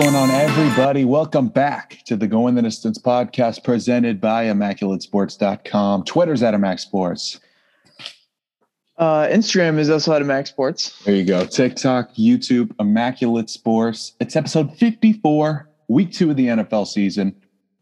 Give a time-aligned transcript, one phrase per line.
[0.00, 1.04] What's going on, everybody?
[1.04, 6.04] Welcome back to the Going the Distance podcast presented by ImmaculateSports.com.
[6.04, 7.38] Twitter's at Immac Sports.
[8.96, 10.98] Uh, Instagram is also at Immac Sports.
[11.04, 11.44] There you go.
[11.44, 14.14] TikTok, YouTube, Immaculate Sports.
[14.20, 17.36] It's episode 54, week two of the NFL season,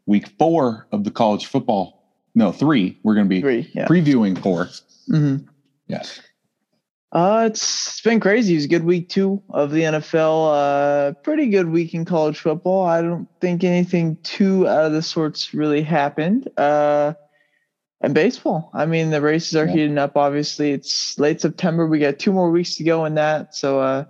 [0.06, 2.02] week four of the college football.
[2.34, 2.98] No, three.
[3.04, 3.86] We're going to be Three, yeah.
[3.86, 5.46] previewing 4 Mm-hmm.
[5.86, 6.20] Yes.
[7.10, 8.52] Uh, it's, it's been crazy.
[8.52, 10.52] It was a good week two of the NFL.
[10.52, 12.84] Uh, pretty good week in college football.
[12.84, 16.48] I don't think anything too out of the sorts really happened.
[16.56, 17.14] Uh,
[18.00, 18.70] and baseball.
[18.74, 19.72] I mean, the races are Yeah.
[19.72, 20.16] heating up.
[20.16, 21.86] Obviously, it's late September.
[21.86, 23.54] We got two more weeks to go in that.
[23.54, 24.04] So, uh,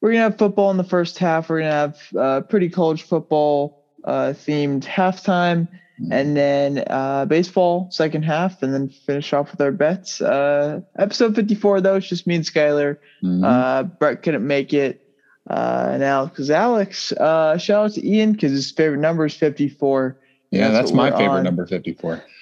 [0.00, 1.48] we're gonna have football in the first half.
[1.48, 5.66] We're gonna have uh, pretty college football uh, themed halftime.
[6.10, 10.20] And then uh, baseball second half, and then finish off with our bets.
[10.20, 12.98] Uh, episode 54, though, it's just me and Skylar.
[13.22, 13.44] Mhm.
[13.44, 15.02] Uh, Brett couldn't make it.
[15.50, 19.34] Uh, and Alex, because Alex, uh, shout out to Ian because his favorite number is
[19.34, 20.18] 54.
[20.50, 21.44] yeah, that's that's my favorite on.
[21.44, 22.22] number 54.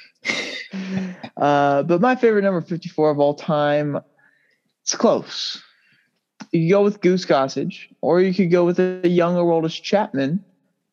[1.37, 3.99] Uh, but my favorite number 54 of all time,
[4.83, 5.63] it's close.
[6.51, 10.43] You could go with Goose Gossage, or you could go with a young Aroldis Chapman.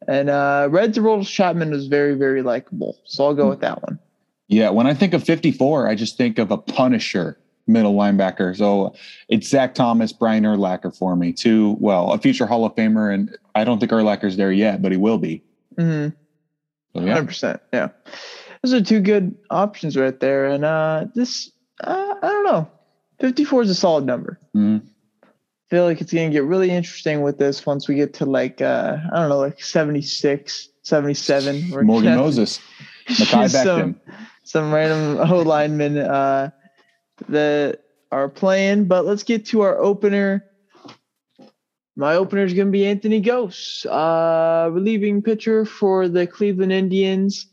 [0.08, 2.98] And uh, Red's Aroldis Chapman was very, very likable.
[3.06, 4.00] So I'll go with that one.
[4.48, 8.56] Yeah, when I think of 54, I just think of a Punisher middle linebacker.
[8.56, 8.94] So
[9.30, 11.32] it's Zach Thomas, Brian Urlacher for me.
[11.34, 14.92] Two, well, a future Hall of Famer, and I don't think Urlacher's there yet, but
[14.92, 15.44] he will be.
[15.78, 16.16] Mm-hmm.
[16.96, 17.20] So, yeah.
[17.20, 17.60] 100%.
[17.72, 17.90] Yeah.
[18.62, 20.46] Those are two good options right there.
[20.46, 21.52] And uh, this,
[21.84, 22.70] uh, I don't know.
[23.20, 24.40] 54 is a solid number.
[24.56, 24.82] Mhm.
[25.74, 28.26] I feel like it's going to get really interesting with this once we get to
[28.26, 31.72] like, uh, I don't know, like 76, 77.
[31.72, 32.60] We're Morgan Moses,
[33.08, 34.00] Makai some,
[34.44, 36.52] some random O linemen uh,
[37.28, 37.80] that
[38.12, 38.86] are playing.
[38.86, 40.46] But let's get to our opener.
[41.96, 47.48] My opener is going to be Anthony Gose, uh, relieving pitcher for the Cleveland Indians.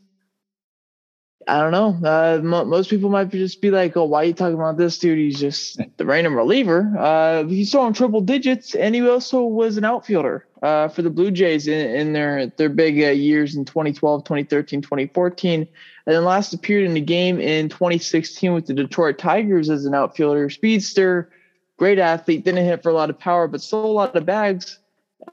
[1.51, 2.09] I don't know.
[2.09, 4.99] Uh, mo- most people might just be like, "Oh, why are you talking about this
[4.99, 5.19] dude?
[5.19, 9.85] He's just the random reliever." Uh, he's throwing triple digits, and he also was an
[9.85, 14.23] outfielder uh, for the Blue Jays in, in their their big uh, years in 2012,
[14.23, 15.69] 2013, 2014, and
[16.07, 20.51] then last appeared in a game in 2016 with the Detroit Tigers as an outfielder,
[20.51, 21.31] speedster,
[21.79, 22.45] great athlete.
[22.45, 24.79] Didn't hit for a lot of power, but stole a lot of bags,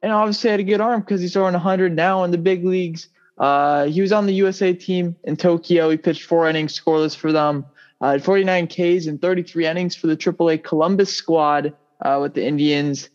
[0.01, 3.07] and obviously had a good arm because he's throwing 100 now in the big leagues.
[3.37, 5.89] Uh, he was on the USA team in Tokyo.
[5.89, 7.65] He pitched four innings scoreless for them.
[8.01, 12.45] Uh, had 49 Ks and 33 innings for the AAA Columbus squad uh, with the
[12.45, 13.09] Indians.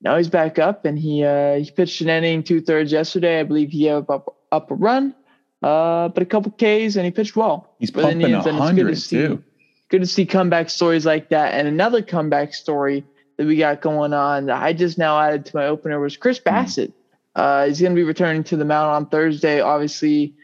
[0.00, 3.40] Now he's back up and he uh, he pitched an inning, two thirds yesterday.
[3.40, 5.14] I believe he gave up up a run,
[5.62, 7.74] uh, but a couple Ks and he pitched well.
[7.78, 9.44] He's for pumping Indians, and it's good to see- too.
[9.90, 11.54] Good to see comeback stories like that.
[11.54, 13.04] And another comeback story
[13.38, 16.38] that we got going on that I just now added to my opener was Chris
[16.38, 16.92] Bassitt.
[17.38, 19.60] Uh, he's going to be returning to the mound on Thursday.
[19.60, 20.34] Obviously,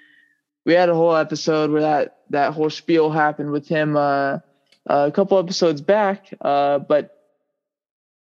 [0.65, 4.39] we had a whole episode where that that whole spiel happened with him uh,
[4.87, 6.33] a couple episodes back.
[6.41, 7.19] Uh, but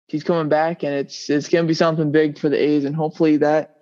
[0.06, 2.94] he's coming back, and it's it's going to be something big for the A's, and
[2.94, 3.78] hopefully that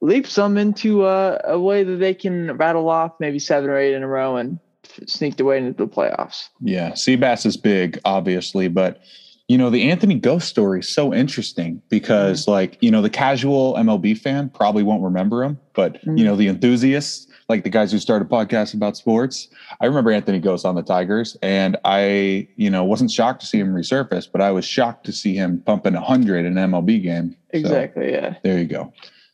[0.00, 3.94] leaps them into uh, a way that they can rattle off maybe seven or eight
[3.94, 4.58] in a row and
[5.06, 6.48] sneak their way into the playoffs.
[6.60, 9.00] Yeah, Seabass is big, obviously, but
[9.48, 13.74] you know the Anthony Gose story is so interesting because, like, you know, the casual
[13.74, 16.18] MLB fan probably won't remember him, but Mhm.
[16.18, 19.48] you know, the enthusiasts, like the guys who started podcasts about sports,
[19.82, 23.58] I remember Anthony Gose on the Tigers, and I, you know, wasn't shocked to see
[23.58, 27.32] him resurface, but I was shocked to see him pumping hundred in an MLB game.
[27.52, 28.12] So, Exactly.
[28.12, 28.36] Yeah.
[28.42, 28.92] there you go.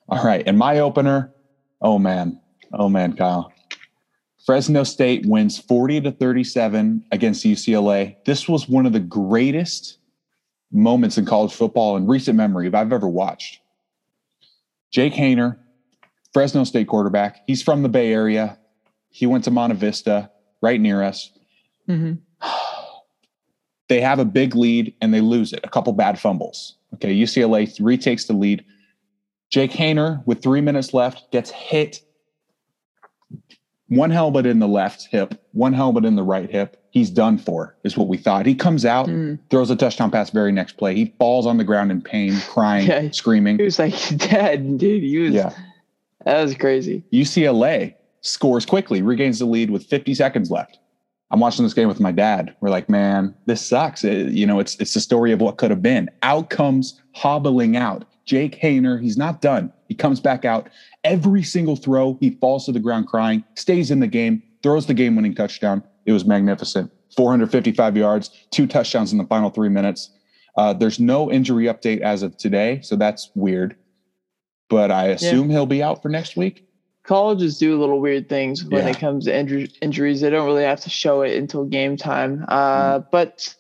[0.09, 1.31] All right, and my opener,
[1.81, 2.41] oh man,
[2.73, 3.53] oh man, Kyle.
[4.45, 8.17] Fresno State wins 40 to 37 against UCLA.
[8.25, 9.99] This was one of the greatest
[10.73, 13.61] moments in college football in recent memory if I've ever watched.
[14.91, 15.57] Jake Haener,
[16.33, 17.43] Fresno State quarterback.
[17.47, 18.59] He's from the Bay Area.
[19.11, 20.31] He went to Monta Vista,
[20.63, 21.33] right near us.
[21.87, 22.15] hmm
[23.89, 25.61] They have a big lead and they lose it.
[25.65, 26.77] A couple bad fumbles.
[26.95, 28.65] Okay, UCLA retakes the lead.
[29.51, 32.01] Jake Haener, with three minutes left, gets hit.
[33.91, 36.77] One helmet in the left hip, one helmet in the right hip.
[36.91, 38.47] He's done for, is what we thought.
[38.47, 39.39] He comes out, Mm.
[39.51, 40.95] throws a touchdown pass very next play.
[40.95, 43.11] He falls on the ground in pain, crying, Yeah.
[43.11, 43.59] screaming.
[43.59, 45.03] He was like dead, dude.
[45.03, 45.35] He was.
[45.35, 45.53] Yeah.
[46.25, 47.03] That was crazy.
[47.13, 50.79] UCLA scores quickly, regains the lead with 50 seconds left.
[51.33, 52.55] I'm watching this game with my dad.
[52.61, 54.03] We're like, man, this sucks.
[54.05, 56.11] It- you know, it's it's the story of what could have been.
[56.23, 58.05] Out comes hobbling out.
[58.25, 59.73] Jake Haener, he's not done.
[59.91, 60.71] He comes back out.
[61.03, 64.95] Every single throw, he falls to the ground crying, stays in the game, throws the
[64.95, 65.83] game winning touchdown.
[66.07, 66.93] It was magnificent.
[67.17, 70.11] 455 yards, two touchdowns in the final three minutes.
[70.57, 73.75] Uh, there's no injury update as of today, so that's weird.
[74.69, 75.57] but I assume yeah.
[75.57, 76.69] he'll be out for next week.
[77.03, 78.91] Colleges do little weird things when yeah.
[78.91, 80.21] it comes to inju- injuries.
[80.21, 82.45] They don't really have to show it until game time.
[82.47, 83.07] Uh, mm.
[83.11, 83.57] But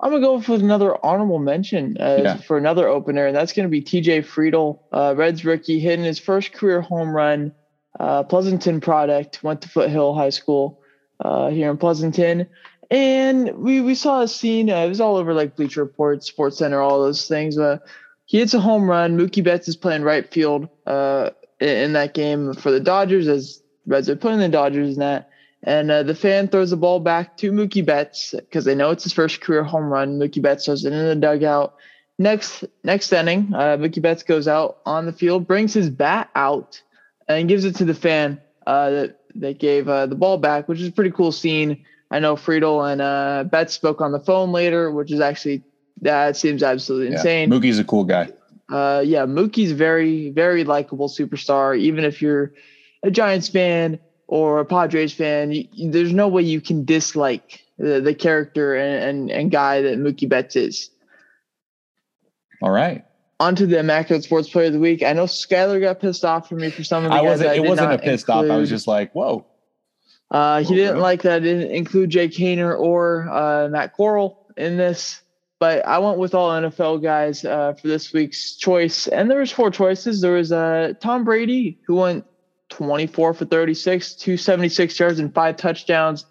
[0.00, 2.36] I'm gonna go with another honorable mention uh, yeah.
[2.36, 4.22] for another opener, and that's gonna be T.J.
[4.22, 7.52] Friedl, uh, Reds rookie, hitting his first career home run.
[7.98, 10.80] Uh, Pleasanton product, went to Foothill High School
[11.24, 12.46] uh, here in Pleasanton,
[12.92, 14.70] and we we saw a scene.
[14.70, 17.58] Uh, it was all over like Bleacher Report, Sports Center, all those things.
[17.58, 17.78] Uh,
[18.26, 19.18] he hits a home run.
[19.18, 21.30] Mookie Betts is playing right field uh,
[21.60, 25.30] in that game for the Dodgers, as Reds are putting the Dodgers in that.
[25.62, 29.02] And uh, the fan throws the ball back to Mookie Betts because they know it's
[29.02, 30.18] his first career home run.
[30.18, 31.74] Mookie Betts throws it in the dugout.
[32.18, 36.80] Next next inning, uh, Mookie Betts goes out on the field, brings his bat out,
[37.28, 40.80] and gives it to the fan uh, that that gave uh, the ball back, which
[40.80, 41.84] is a pretty cool scene.
[42.10, 45.62] I know Friedl and uh, Betts spoke on the phone later, which is actually
[46.02, 47.50] that seems absolutely insane.
[47.50, 48.30] Yeah, Mookie's a cool guy.
[48.68, 51.78] Uh, yeah, Mookie's very very likable superstar.
[51.78, 52.52] Even if you're
[53.02, 58.00] a Giants fan or a Padres fan, you, there's no way you can dislike the,
[58.00, 60.90] the character and, and and guy that Mookie Betts is.
[62.62, 63.04] All right.
[63.40, 65.02] On to the Immaculate Sports Player of the Week.
[65.02, 67.54] I know Skyler got pissed off for me for some of the I wasn't, I
[67.54, 68.50] it wasn't a pissed include.
[68.50, 68.54] off.
[68.54, 69.46] I was just like, whoa.
[70.30, 74.76] Uh, he didn't like that I didn't include Jake Haener or uh, Matt Corral in
[74.76, 75.22] this,
[75.60, 79.06] but I went with all NFL guys uh, for this week's choice.
[79.06, 80.20] And there was four choices.
[80.20, 82.26] There was uh, Tom Brady, who went
[82.70, 86.26] 24 for 36, 276 yards and five touchdowns.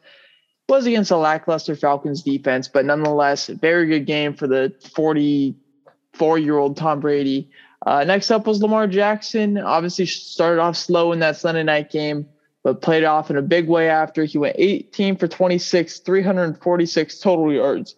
[0.70, 6.58] Was against a lackluster Falcons defense, but nonetheless, very good game for the 44 year
[6.58, 7.50] old Tom Brady.
[7.86, 9.58] Uh, next up was Lamar Jackson.
[9.58, 12.28] Obviously, started off slow in that Sunday night game
[12.68, 14.26] but played off in a big way after.
[14.26, 17.96] He went 18 for 26, 346 total yards.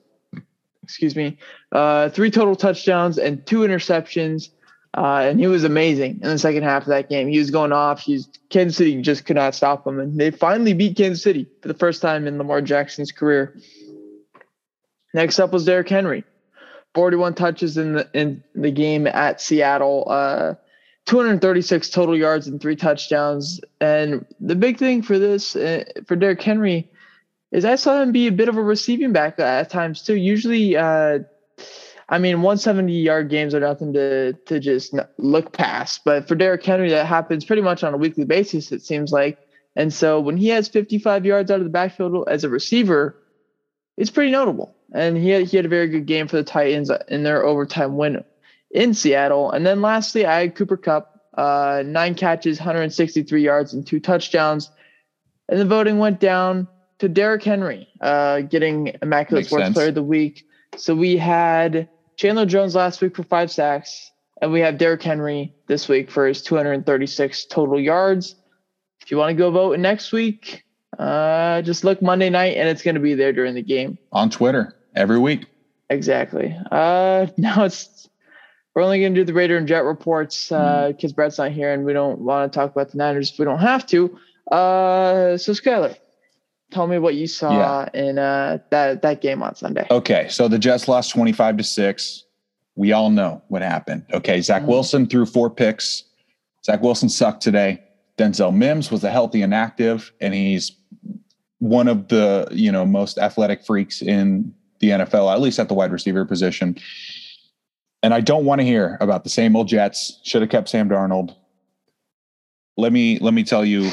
[0.83, 1.39] Excuse me.
[1.71, 4.49] Uh, three total touchdowns and two interceptions.
[4.97, 7.27] Uh, and he was amazing in the second half of that game.
[7.27, 7.99] He was going off.
[7.99, 11.67] He's Kansas City just could not stop him, and they finally beat Kansas City for
[11.67, 13.55] the first time in Lamar Jackson's career.
[15.13, 16.23] Next up was Derrick Henry,
[16.95, 20.05] 41 touches in the in the game at Seattle.
[20.09, 20.55] Uh,
[21.05, 23.59] 236 total yards and three touchdowns.
[23.81, 26.87] And the big thing for this, uh, for Derrick Henry,
[27.51, 30.15] is I saw him be a bit of a receiving back at times too.
[30.15, 31.19] Usually, uh,
[32.09, 36.01] I mean, 170 yard games are nothing to to just look past.
[36.03, 38.71] But for Derrick Henry, that happens pretty much on a weekly basis.
[38.71, 39.37] It seems like.
[39.75, 43.15] And so when he has 55 yards out of the backfield as a receiver,
[43.97, 44.75] it's pretty notable.
[44.93, 47.95] And he had, he had a very good game for the Titans in their overtime
[47.95, 48.23] win
[48.71, 49.51] in Seattle.
[49.51, 54.71] And then lastly, I had Cooper Kupp, uh, nine catches, 163 yards, and two touchdowns.
[55.47, 56.67] And the voting went down
[56.97, 59.73] to Derrick Henry, uh, getting Immaculate Makes Sports sense.
[59.75, 60.45] Player of the Week.
[60.75, 61.87] So we had
[62.19, 64.11] Chandler Jones last week for five sacks,
[64.41, 68.35] and we have Derrick Henry this week for his 236 total yards.
[69.01, 70.65] If you want to go vote next week,
[70.97, 74.29] uh, just look Monday night, and it's going to be there during the game on
[74.29, 75.45] Twitter every week.
[75.89, 76.53] Exactly.
[76.69, 78.09] Uh, now it's
[78.75, 81.15] we're only going to do the Raider and Jet reports because uh, mm.
[81.15, 83.59] Brett's not here and we don't want to talk about the Niners if we don't
[83.59, 84.19] have to.
[84.51, 85.95] Uh, so, Skyler,
[86.71, 87.99] tell me what you saw yeah.
[87.99, 89.85] in uh, that that game on Sunday.
[89.89, 92.23] Okay, so the Jets lost twenty five to six.
[92.75, 94.05] We all know what happened.
[94.13, 94.71] Okay, Zach mm-hmm.
[94.71, 96.03] Wilson threw four picks.
[96.65, 97.81] Zach Wilson sucked today.
[98.17, 100.71] Denzel Mims was a healthy and active, and he's
[101.59, 105.73] one of the you know most athletic freaks in the NFL, at least at the
[105.73, 106.77] wide receiver position.
[108.01, 110.19] And I don't want to hear about the same old Jets.
[110.23, 111.35] Should have kept Sam Darnold.
[112.77, 113.91] Let me let me tell you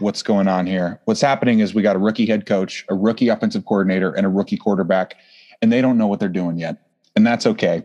[0.00, 1.00] what's going on here.
[1.04, 4.28] What's happening is we got a rookie head coach, a rookie offensive coordinator, and a
[4.28, 5.16] rookie quarterback,
[5.62, 6.78] and they don't know what they're doing yet.
[7.16, 7.84] And that's okay.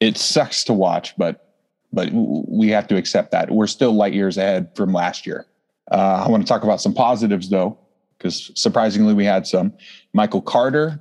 [0.00, 1.48] It sucks to watch, but
[1.92, 3.50] but we have to accept that.
[3.50, 5.46] We're still light years ahead from last year.
[5.90, 7.78] Uh, I want to talk about some positives though,
[8.16, 9.74] because surprisingly we had some.
[10.14, 10.98] Michael Carter,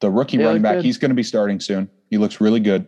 [0.00, 0.84] the rookie running back, good.
[0.86, 1.90] he's going to be starting soon.
[2.08, 2.86] He looks really good.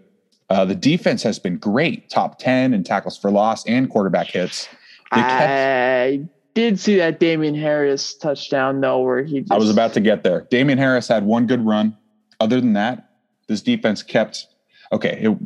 [0.49, 4.69] Uh, the defense has been great, top 10 in tackles for loss and quarterback hits.
[5.13, 9.41] I did see that Damien Harris touchdown, though, where he.
[9.41, 9.53] Just...
[9.53, 10.47] I was about to get there.
[10.51, 11.97] Damien Harris had one good run.
[12.41, 13.11] Other than that,
[13.49, 14.47] this defense kept.
[14.93, 15.37] Okay, it,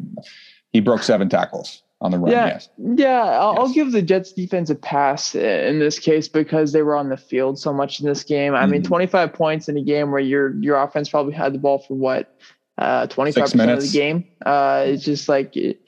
[0.72, 2.30] he broke seven tackles on the run.
[2.30, 2.68] Yeah, yes.
[2.78, 3.22] yeah.
[3.22, 3.58] I'll, yes.
[3.60, 7.16] I'll, give the Jets defense a pass in this case because they were on the
[7.16, 8.54] field so much in this game.
[8.54, 8.72] I mm-hmm.
[8.72, 11.94] mean, 25 points in a game where your your offense probably had the ball for
[11.94, 12.34] what
[12.78, 14.24] uh, 25% of the game.
[14.44, 15.80] Uh, it's just like it,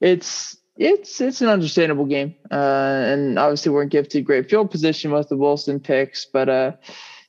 [0.00, 2.34] it's it's it's an understandable game.
[2.50, 6.72] Uh, and obviously we're gifted great field position with the Wilson picks, but uh,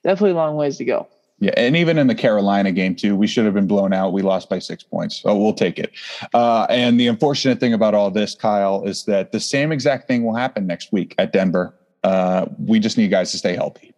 [0.03, 1.07] definitely a long ways to go.
[1.39, 4.13] Yeah, and even in the Carolina game too, we should have been blown out.
[4.13, 5.91] We lost by six points, so we'll take it.
[6.33, 10.23] Uh, and the unfortunate thing about all this, Kyle, is that the same exact thing
[10.23, 11.73] will happen next week at Denver.
[12.03, 13.93] Uh, we just need guys to stay healthy.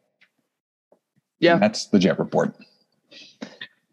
[1.39, 2.55] Yeah, and that's the Jet report.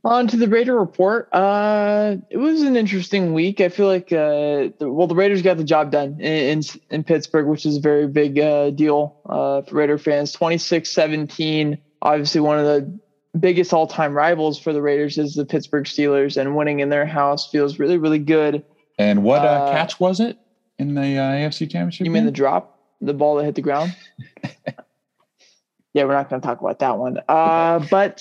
[0.05, 1.29] On to the Raider report.
[1.33, 3.61] Uh, it was an interesting week.
[3.61, 7.05] I feel like, uh, the, well, the Raiders got the job done in in, in
[7.05, 10.35] Pittsburgh, which is a very big uh, deal uh, for Raider fans.
[10.35, 11.79] 26-17.
[12.03, 12.99] Obviously, one of the
[13.39, 17.49] biggest all-time rivals for the Raiders is the Pittsburgh Steelers, and winning in their house
[17.49, 18.65] feels really, really good.
[18.99, 20.37] And what uh, catch was it
[20.81, 22.01] in the uh, AFC Championship?
[22.01, 22.15] You game?
[22.15, 23.95] mean the drop, the ball that hit the ground?
[25.95, 27.21] yeah, we're not going to talk about that one.
[27.29, 28.21] but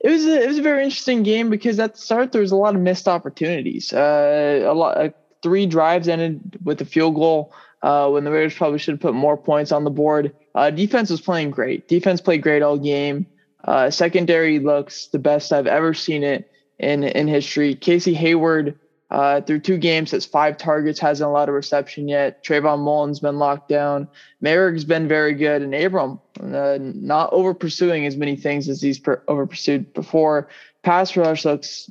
[0.00, 2.52] it was a, it was a very interesting game because at the start there was
[2.52, 3.92] a lot of missed opportunities.
[3.92, 5.10] Uh, a lot, uh,
[5.42, 7.52] three drives ended with a field goal
[7.82, 10.34] uh, when the Raiders probably should have put more points on the board.
[10.54, 11.88] Uh, defense was playing great.
[11.88, 13.26] Defense played great all game.
[13.64, 17.74] Uh, secondary looks the best I've ever seen it in in history.
[17.74, 18.78] Casey Hayward
[19.10, 22.44] uh, through two games has five targets, hasn't a reception yet.
[22.44, 24.08] Trayvon Mullen's been locked down.
[24.42, 28.98] Moehrig's been very good, and Abram uh, not over pursuing as many things as he's
[28.98, 30.48] per- over pursued before.
[30.82, 31.90] Pass rush looks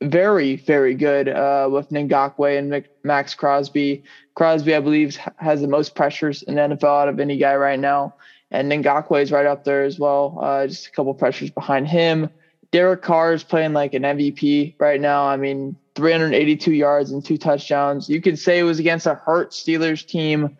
[0.00, 4.04] very, very good uh, with Ngakoue and Maxx Crosby.
[4.34, 8.14] Crosby, I believe, has the most pressures in NFL out of any guy right now.
[8.50, 12.30] And Ngakoue is right up there as well, uh, just a couple pressures behind him.
[12.70, 15.26] Derek Carr is playing like an MVP right now.
[15.26, 18.08] I mean, 382 yards and two touchdowns.
[18.08, 20.56] You could say it was against a hurt Steelers team,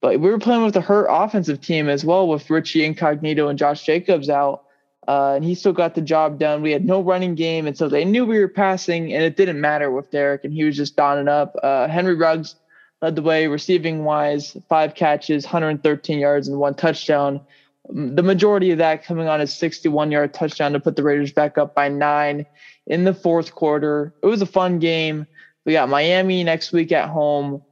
[0.00, 3.58] but we were playing with a hurt offensive team as well with Richie Incognito and
[3.58, 4.64] Josh Jacobs out.
[5.06, 6.60] Uh, and he still got the job done.
[6.60, 9.58] We had no running game, and so they knew we were passing, and it didn't
[9.58, 11.56] matter with Derek, and he was just donning up.
[11.62, 12.56] Uh, Henry Ruggs
[13.00, 17.40] led the way receiving wise, five catches, 113 yards, and one touchdown.
[17.88, 21.56] The majority of that coming on a 61 yard touchdown to put the Raiders back
[21.56, 22.44] up by nine
[22.86, 24.12] in the fourth quarter.
[24.22, 25.26] It was a fun game.
[25.64, 27.62] We got Miami next week at home.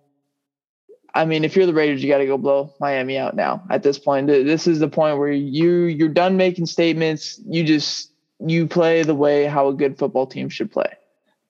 [1.17, 3.65] I mean, if you're the Raiders, you got to go blow Miami out now.
[3.71, 7.41] At this point, this is the point where you you're done making statements.
[7.49, 10.93] You just you play the way how a good football team should play,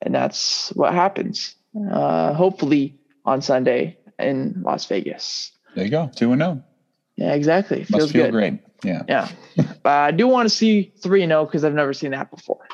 [0.01, 1.57] and that's what happens.
[1.91, 5.51] Uh, hopefully on Sunday in Las Vegas.
[5.75, 6.63] There you go, two and zero.
[6.63, 6.73] Oh.
[7.17, 7.83] Yeah, exactly.
[7.83, 8.33] Feels Must feel good.
[8.33, 8.61] great.
[8.85, 9.29] Yeah, yeah.
[9.83, 12.31] but I do want to see three and zero oh because I've never seen that
[12.31, 12.69] before.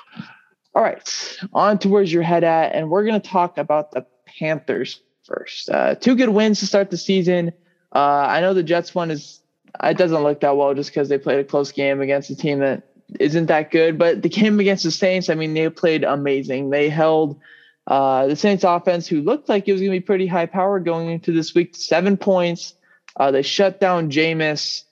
[0.75, 4.05] All right, on to where's your head at, and we're going to talk about the
[4.27, 5.71] Panthers first.
[5.71, 7.53] Uh, two good wins to start the season.
[7.95, 9.41] Uh, I know the Jets one is
[9.83, 12.59] it doesn't look that well just because they played a close game against a team
[12.61, 12.83] that
[13.21, 13.99] isn't that good.
[13.99, 16.71] But the game against the Saints, I mean, they played amazing.
[16.71, 17.41] They held
[17.87, 20.85] uh, the Saints offense, who looked like it was going to be pretty high powered
[20.85, 22.75] going into this week, seven points.
[23.17, 24.85] Uh, they shut down Jameis.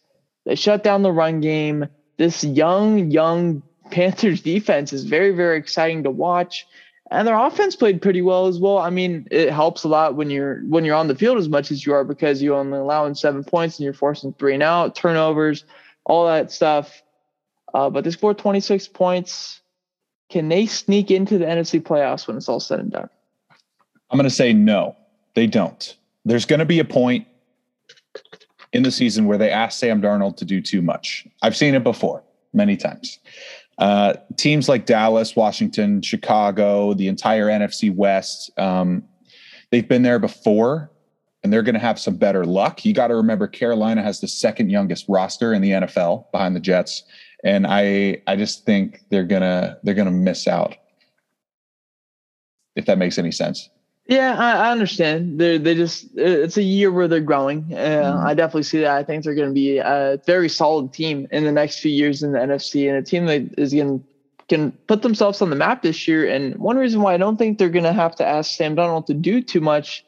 [0.44, 1.86] They shut down the run game.
[2.16, 6.66] This young, young Panthers defense is very, very exciting to watch.
[7.10, 8.78] And their offense played pretty well as well.
[8.78, 11.72] I mean, it helps a lot when you're when you're on the field as much
[11.72, 14.94] as you are because you're only allowing seven points and you're forcing three and out,
[14.94, 15.64] turnovers,
[16.04, 17.02] all that stuff.
[17.74, 19.60] Uh, but they scored 26 points.
[20.28, 23.08] Can they sneak into the NFC playoffs when it's all said and done?
[24.10, 24.96] I'm going to say no,
[25.34, 25.96] they don't.
[26.24, 27.26] There's going to be a point
[28.72, 31.26] in the season where they ask Sam Darnold to do too much.
[31.42, 33.18] I've seen it before many times.
[33.80, 39.02] Uh, teams like Dallas, Washington, Chicago, the entire NFC West, um,
[39.70, 40.90] they've been there before
[41.42, 42.84] and they're going to have some better luck.
[42.84, 46.60] You got to remember Carolina has the second youngest roster in the NFL behind the
[46.60, 47.04] Jets.
[47.42, 50.76] And I, I just think they're gonna they're gonna miss out.
[52.76, 53.70] If that makes any sense.
[54.10, 55.38] Yeah, I, I understand.
[55.38, 57.64] They they just it's a year where they're growing.
[57.70, 58.26] Uh, mm-hmm.
[58.26, 58.96] I definitely see that.
[58.96, 62.24] I think they're going to be a very solid team in the next few years
[62.24, 64.04] in the NFC, and a team that is going
[64.48, 66.28] can put themselves on the map this year.
[66.28, 69.06] And one reason why I don't think they're going to have to ask Sam Darnold
[69.06, 70.04] to do too much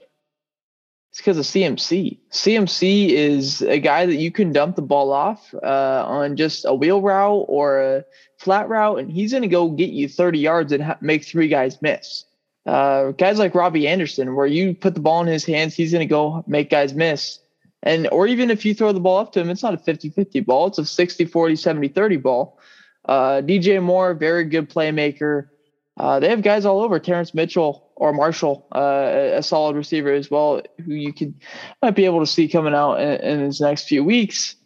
[1.12, 2.18] is because of CMC.
[2.32, 6.74] CMC is a guy that you can dump the ball off uh, on just a
[6.74, 8.04] wheel route or a
[8.38, 11.46] flat route, and he's going to go get you 30 yards and ha- make three
[11.46, 12.24] guys miss.
[12.64, 16.06] Uh, guys like Robbie Anderson, where you put the ball in his hands, he's going
[16.06, 17.40] to go make guys miss.
[17.82, 20.10] And, or even if you throw the ball up to him, it's not a 50
[20.10, 22.58] 50 ball, it's a 60 40, 70 30 ball.
[23.04, 25.48] Uh, DJ Moore, very good playmaker.
[25.96, 30.30] Uh, they have guys all over Terrence Mitchell or Marshall, uh, a solid receiver as
[30.30, 31.34] well, who you could
[31.82, 34.56] might be able to see coming out in, in his next few weeks.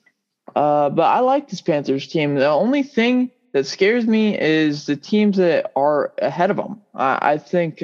[0.55, 2.37] Uh, but I like this Panthers team.
[2.37, 6.83] The only thing that scares me is the teams that are ahead of them.
[6.95, 7.83] I, I think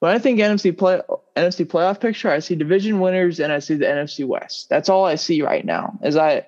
[0.00, 1.00] when I think NFC play
[1.34, 4.68] NFC playoff picture, I see division winners and I see the NFC West.
[4.68, 5.98] That's all I see right now.
[6.02, 6.46] Is I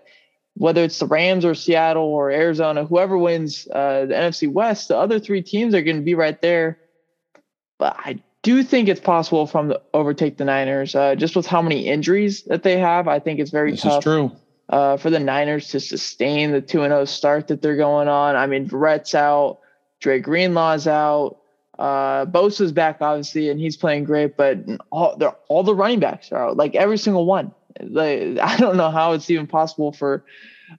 [0.53, 4.99] whether it's the Rams or Seattle or Arizona, whoever wins uh, the NFC West, the
[4.99, 6.79] other three teams are going to be right there.
[7.79, 11.47] But I do think it's possible for them to overtake the Niners, uh, just with
[11.47, 13.09] how many injuries that they have.
[13.09, 14.01] I think it's very this tough.
[14.01, 14.33] is true.
[14.69, 18.37] Uh, for the Niners to sustain the 2 0 start that they're going on.
[18.37, 19.61] I mean, Verrett's out,
[19.99, 21.39] Dre Greenlaw's out,
[21.79, 24.59] uh, Bosa's back, obviously, and he's playing great, but
[24.91, 27.55] all, all the running backs are out, like every single one.
[27.81, 30.25] Like, I don't know how it's even possible for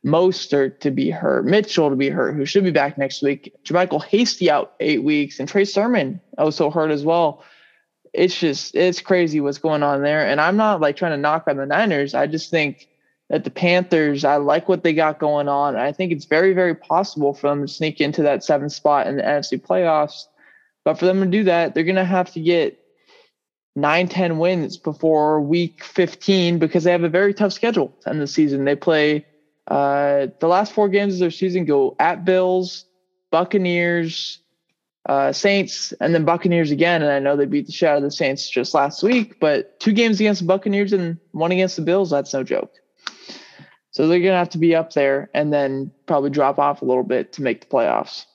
[0.06, 4.04] Mostert to be hurt, Mitchell to be hurt, who should be back next week, JaMycal
[4.04, 7.44] Hasty out eight weeks, and Trey Sermon also hurt as well.
[8.14, 10.26] It's just it's crazy what's going on there.
[10.26, 12.16] And I'm not like trying to knock on the Niners.
[12.16, 12.89] I just think
[13.30, 15.76] that the Panthers, I like what they got going on.
[15.76, 19.18] I think it's very, very possible for them to sneak into that seventh spot in
[19.18, 20.26] the NFC playoffs.
[20.84, 22.80] But for them to do that, they're gonna have to get
[23.76, 28.22] nine, 10 wins before week 15 because they have a very tough schedule to end
[28.22, 28.66] the season.
[28.66, 29.26] They play
[29.68, 32.86] uh, the last four games of their season go at Bills,
[33.32, 34.40] Buccaneers,
[35.08, 37.04] uh, Saints, and then Buccaneers again.
[37.04, 39.80] And I know they beat the shit out of the Saints just last week, but
[39.80, 42.74] two games against the Buccaneers and one against the Bills, that's no joke.
[44.00, 46.86] So they're going to have to be up there and then probably drop off a
[46.86, 48.28] little bit to make the playoffs.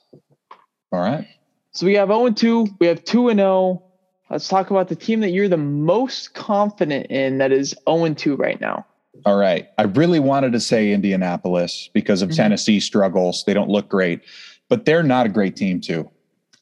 [0.93, 1.27] All right.
[1.73, 3.83] So we have 0 and 2, we have 2 and 0.
[4.29, 8.19] Let's talk about the team that you're the most confident in that is 0 and
[8.19, 8.85] 2 right now.
[9.25, 9.67] All right.
[9.79, 12.37] I really wanted to say Indianapolis because of mm-hmm.
[12.37, 13.45] Tennessee struggles.
[13.47, 14.21] They don't look great,
[14.69, 16.11] but they're not a great team, too.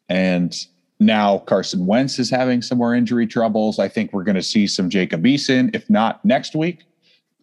[0.09, 0.57] And
[1.01, 3.81] now Carson Wentz is having some more injury troubles.
[3.81, 6.85] I think we're going to see some Jacob Eason, if not next week,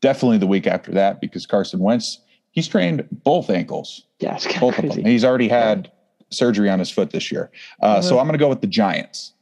[0.01, 2.19] definitely the week after that, because Carson Wentz,
[2.51, 4.05] he's trained both ankles.
[4.19, 4.87] Yeah, both crazy.
[4.87, 5.05] of them.
[5.05, 5.91] He's already had
[6.29, 7.49] surgery on his foot this year.
[7.81, 8.01] Uh, uh-huh.
[8.01, 9.33] So I'm going to go with the Giants.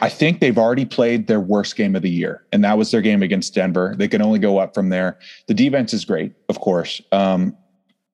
[0.00, 3.00] I think they've already played their worst game of the year, and that was their
[3.00, 3.94] game against Denver.
[3.98, 5.18] They can only go up from there.
[5.46, 7.56] The defense is great, of course, um,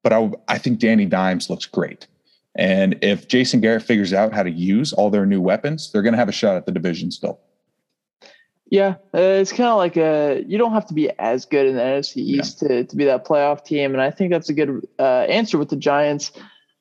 [0.02, 2.06] but I, I think Danny Dimes looks great.
[2.56, 6.14] And if Jason Garrett figures out how to use all their new weapons, they're going
[6.14, 7.38] to have a shot at the division still.
[8.68, 11.76] Yeah, uh, it's kind of like a you don't have to be as good in
[11.76, 12.68] the NFC East yeah.
[12.68, 15.68] to, to be that playoff team, and I think that's a good uh, answer with
[15.68, 16.32] the Giants.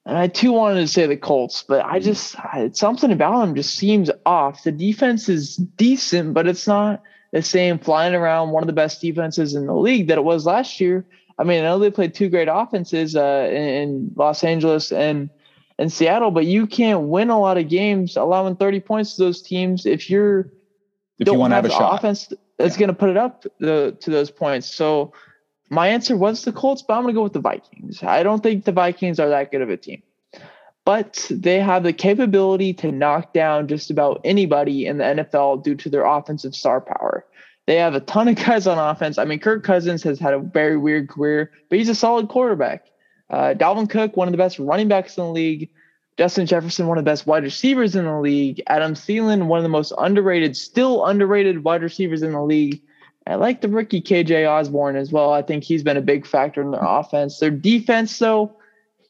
[0.07, 2.05] And I too wanted to say the Colts, but I mm-hmm.
[2.05, 4.63] just I, something about them just seems off.
[4.63, 9.01] The defense is decent, but it's not the same flying around one of the best
[9.01, 11.05] defenses in the league that it was last year.
[11.37, 15.29] I mean, I know they played two great offenses uh, in, in Los Angeles and
[15.77, 19.41] and Seattle, but you can't win a lot of games allowing 30 points to those
[19.41, 20.49] teams if you're
[21.19, 21.95] if you want to have, have a shot.
[21.95, 22.79] offense that's yeah.
[22.79, 24.67] going to put it up the, to those points.
[24.67, 25.13] So
[25.69, 28.03] my answer was the Colts, but I'm going to go with the Vikings.
[28.03, 30.03] I don't think the Vikings are that good of a team,
[30.85, 35.75] but they have the capability to knock down just about anybody in the NFL due
[35.75, 37.25] to their offensive star power.
[37.65, 39.17] They have a ton of guys on offense.
[39.17, 42.85] I mean, Kirk Cousins has had a very weird career, but he's a solid quarterback.
[43.29, 45.69] Uh, Dalvin Cook, one of the best running backs in the league.
[46.17, 48.61] Justin Jefferson, one of the best wide receivers in the league.
[48.67, 52.81] Adam Thielen, one of the most underrated, still underrated wide receivers in the league.
[53.27, 55.33] I like the rookie KJ Osborn as well.
[55.33, 57.39] I think he's been a big factor in their offense.
[57.39, 58.55] Their defense, though,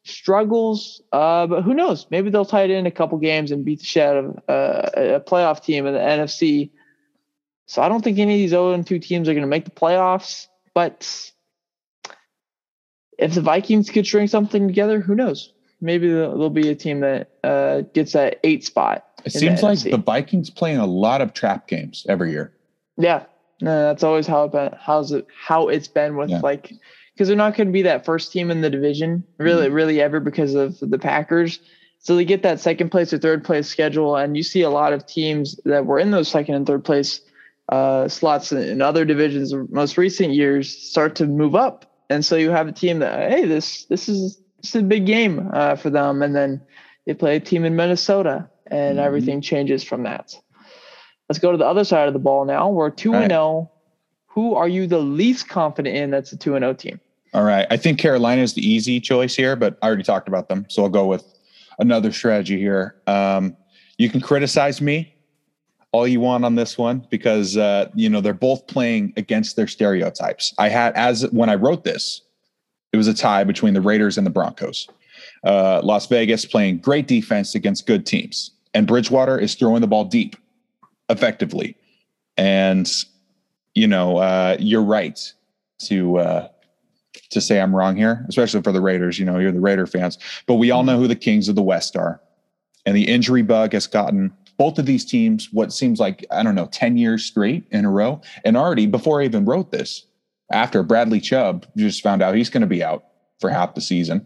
[0.03, 2.07] struggles, uh, but who knows?
[2.09, 4.89] Maybe they'll tie it in a couple games and beat the shit out of uh,
[4.95, 6.71] a playoff team in the NFC.
[7.67, 9.71] So I don't think any of these 0 2 teams are going to make the
[9.71, 10.47] playoffs.
[10.73, 11.31] But
[13.17, 15.51] if the Vikings could string something together, who knows?
[15.85, 19.05] Maybe there'll be a team that uh, gets that eight spot.
[19.23, 19.91] It seems the like NFC.
[19.91, 22.53] the Vikings playing a lot of trap games every year.
[22.97, 23.25] Yeah,
[23.61, 26.39] no, that's always how it been, how's it how it's been with yeah.
[26.39, 26.73] like
[27.13, 29.75] because they're not going to be that first team in the division really mm-hmm.
[29.75, 31.59] really ever because of the Packers.
[31.99, 34.93] So they get that second place or third place schedule, and you see a lot
[34.93, 37.21] of teams that were in those second and third place
[37.69, 42.51] uh, slots in other divisions most recent years start to move up, and so you
[42.51, 46.21] have a team that hey this this is is a big game uh, for them,
[46.21, 46.61] and then
[47.05, 49.05] they play a team in Minnesota, and mm-hmm.
[49.05, 50.35] everything changes from that.
[51.29, 52.69] Let's go to the other side of the ball now.
[52.69, 53.71] We're 2 and 0.
[54.27, 56.99] Who are you the least confident in that's a 2 and 0 team?
[57.33, 57.67] All right.
[57.69, 60.65] I think Carolina is the easy choice here, but I already talked about them.
[60.69, 61.25] So I'll go with
[61.79, 62.95] another strategy here.
[63.07, 63.57] Um,
[63.97, 65.15] you can criticize me
[65.91, 69.67] all you want on this one because uh, you know they're both playing against their
[69.67, 70.53] stereotypes.
[70.57, 72.21] I had as when I wrote this,
[72.95, 74.87] it was a tie between the Raiders and the Broncos.
[75.43, 80.05] Uh, Las Vegas playing great defense against good teams, and Bridgewater is throwing the ball
[80.05, 80.37] deep
[81.09, 81.75] effectively.
[82.37, 82.89] And
[83.73, 85.19] you know, uh, you're right
[85.79, 86.47] to uh,
[87.31, 89.19] to say I'm wrong here, especially for the Raiders.
[89.19, 91.63] You know, you're the Raider fans, but we all know who the Kings of the
[91.63, 92.21] West are,
[92.85, 96.55] and the injury bug has gotten both of these teams what seems like I don't
[96.55, 98.21] know ten years straight in a row.
[98.45, 100.05] And already before I even wrote this,
[100.51, 103.05] after Bradley Chubb just found out he's going to be out,
[103.39, 104.25] for half the season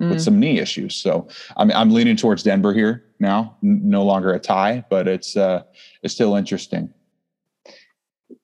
[0.00, 0.08] Mm.
[0.08, 0.94] with some knee issues.
[0.94, 3.58] So I'm I'm leaning towards Denver here now.
[3.60, 5.64] No longer a tie, but it's uh
[6.02, 6.88] it's still interesting.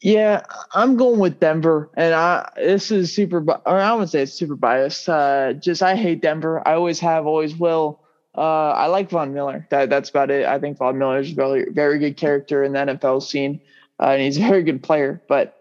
[0.02, 0.42] Yeah,
[0.74, 4.56] I'm going with Denver, and I this is super, or I would say it's super
[4.56, 5.08] biased.
[5.08, 6.66] Uh, just I hate Denver.
[6.68, 8.02] I always have, always will.
[8.36, 9.66] Uh, I like Von Miller.
[9.70, 10.44] That that's about it.
[10.44, 13.58] I think Von Miller is a very very good character in the NFL scene,
[14.00, 15.22] uh, and he's a very good player.
[15.28, 15.58] But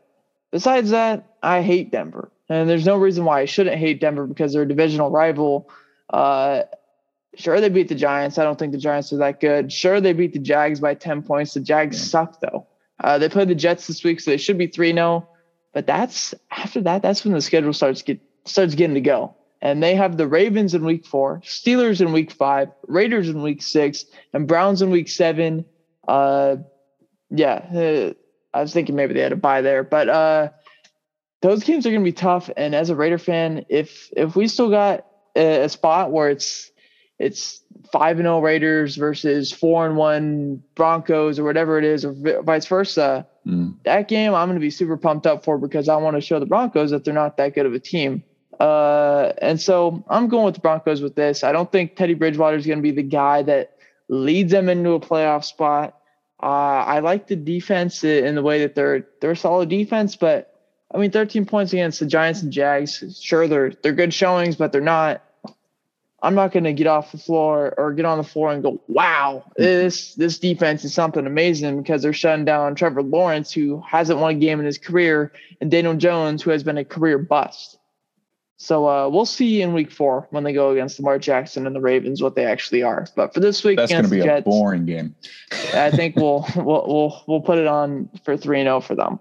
[0.51, 4.51] besides that, I hate Denver, and there's no reason why I shouldn't hate Denver because
[4.51, 5.69] they're a divisional rival.
[6.09, 6.63] Uh,
[7.35, 8.37] sure, they beat the Giants.
[8.37, 9.71] I don't think the Giants are that good.
[9.71, 11.53] Sure, they beat the Jags by ten points.
[11.53, 12.67] The Jags suck though.
[13.01, 15.25] Uh, they played the Jets this week, so they should be three 0
[15.73, 17.01] But that's after that.
[17.01, 19.33] That's when the schedule starts get starts getting to go.
[19.61, 23.61] And they have the Ravens in week four, Steelers in week five, Raiders in week
[23.61, 25.63] six, and Browns in week seven.
[26.09, 26.57] Uh,
[27.29, 28.13] yeah, uh,
[28.53, 30.49] I was thinking maybe they had a buy there, but uh,
[31.41, 32.49] those games are going to be tough.
[32.57, 36.71] And as a Raider fan, if if we still got a, a spot where it's
[37.19, 42.13] it's five and zero Raiders versus four and one Broncos or whatever it is, or
[42.43, 43.27] vice versa.
[43.45, 43.75] Mm.
[43.85, 46.39] That game I'm going to be super pumped up for because I want to show
[46.39, 48.23] the Broncos that they're not that good of a team.
[48.59, 51.43] Uh, and so I'm going with the Broncos with this.
[51.43, 53.77] I don't think Teddy Bridgewater is going to be the guy that
[54.09, 55.99] leads them into a playoff spot.
[56.41, 56.45] Uh,
[56.85, 60.56] I like the defense in the way that they're they're a solid defense, but
[60.93, 63.21] I mean, 13 points against the Giants and Jags.
[63.21, 65.23] Sure, they're they're good showings, but they're not.
[66.23, 68.81] I'm not going to get off the floor or get on the floor and go,
[68.87, 74.19] "Wow, this this defense is something amazing," because they're shutting down Trevor Lawrence, who hasn't
[74.19, 77.77] won a game in his career, and Daniel Jones, who has been a career bust.
[78.57, 81.81] So uh, we'll see in Week Four when they go against Lamar Jackson and the
[81.81, 83.05] Ravens what they actually are.
[83.15, 85.15] But for this week That's going to be the a boring game.
[85.75, 89.19] I think we'll we'll we'll we'll put it on for three and zero for them.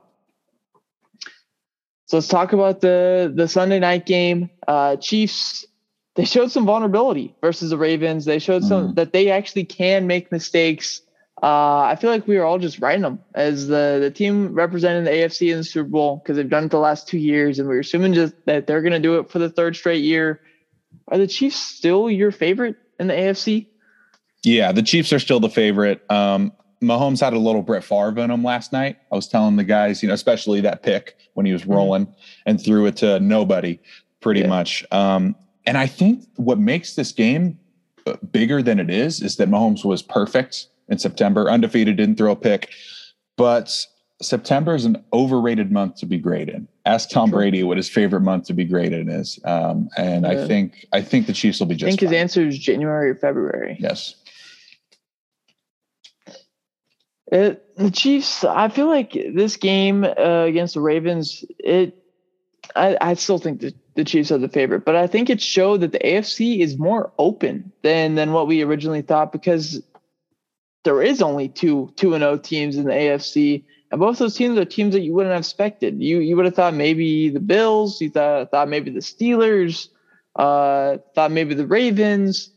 [2.06, 4.50] So let's talk about the the Sunday night game.
[4.66, 5.66] Uh, Chiefs
[6.14, 8.24] they showed some vulnerability versus the Ravens.
[8.24, 8.94] They showed some Mhm.
[8.94, 11.02] that they actually can make mistakes.
[11.42, 15.04] Uh, I feel like we were all just writing them as the the team representing
[15.04, 17.68] the AFC in the Super Bowl because they've done it the last two years, and
[17.68, 20.40] we are assuming just that they're going to do it for the third straight year.
[21.08, 23.66] Are the Chiefs still your favorite in the AFC?
[24.42, 26.00] Yeah, the Chiefs are still the favorite.
[26.10, 28.98] Um, Mahomes had a little Brett Favre in him last night.
[29.10, 31.74] I was telling the guys, you know, especially that pick when he was Mhm.
[31.74, 32.08] rolling
[32.44, 33.78] and threw it to nobody,
[34.20, 34.48] pretty Yeah.
[34.48, 34.84] much.
[34.90, 35.34] Um,
[35.66, 37.58] and I think what makes this game
[38.06, 42.30] uh, bigger than it is is that Mahomes was perfect in September, undefeated, didn't throw
[42.30, 42.68] a pick.
[43.36, 43.76] But
[44.22, 46.68] September is an overrated month to be great in.
[46.84, 47.38] Ask Tom True.
[47.38, 50.30] Brady what his favorite month to be great in is, um, and Yeah.
[50.30, 51.88] I think I think the Chiefs will be just.
[51.88, 53.76] I think his answer is January or February.
[53.80, 54.14] yes.
[57.32, 62.00] It, the Chiefs, I feel like this game uh, against the Ravens, it,
[62.74, 65.80] I, I still think the, the Chiefs are the favorite, but I think it showed
[65.80, 69.82] that the AFC is more open than than what we originally thought because
[70.84, 74.58] there is only two two and O teams in the AFC, and both those teams
[74.58, 76.00] are teams that you wouldn't have expected.
[76.00, 79.88] You you would have thought maybe the Bills, you thought thought maybe the Steelers,
[80.36, 82.50] uh, thought maybe the Ravens,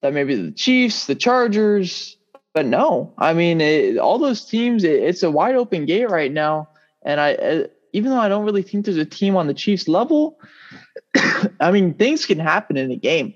[0.00, 2.16] thought maybe the Chiefs, the Chargers
[2.54, 6.30] but no, I mean, it, all those teams, it, it's a wide open gate right
[6.30, 6.68] now.
[7.02, 9.88] And I, uh, even though I don't really think there's a team on the Chiefs
[9.88, 10.38] level,
[11.60, 13.34] I mean, things can happen in a game.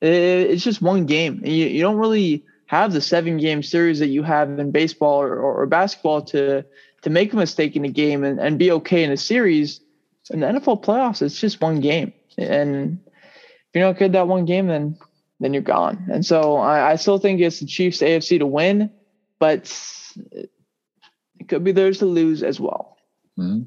[0.00, 1.40] It, it's just one game.
[1.44, 5.36] You, you don't really have the seven game series that you have in baseball or,
[5.36, 6.64] or, or basketball to
[7.02, 9.80] to make a mistake in a game and, and be okay in a series.
[10.30, 12.12] In the NFL playoffs, it's just one game.
[12.36, 14.98] And if you're not good that one game, then
[15.40, 16.06] then you're gone.
[16.10, 18.90] And so I, I still think it's the Chiefs AFC to win,
[19.38, 19.72] but
[21.38, 22.96] it could be theirs to lose as well.
[23.38, 23.66] Mhm.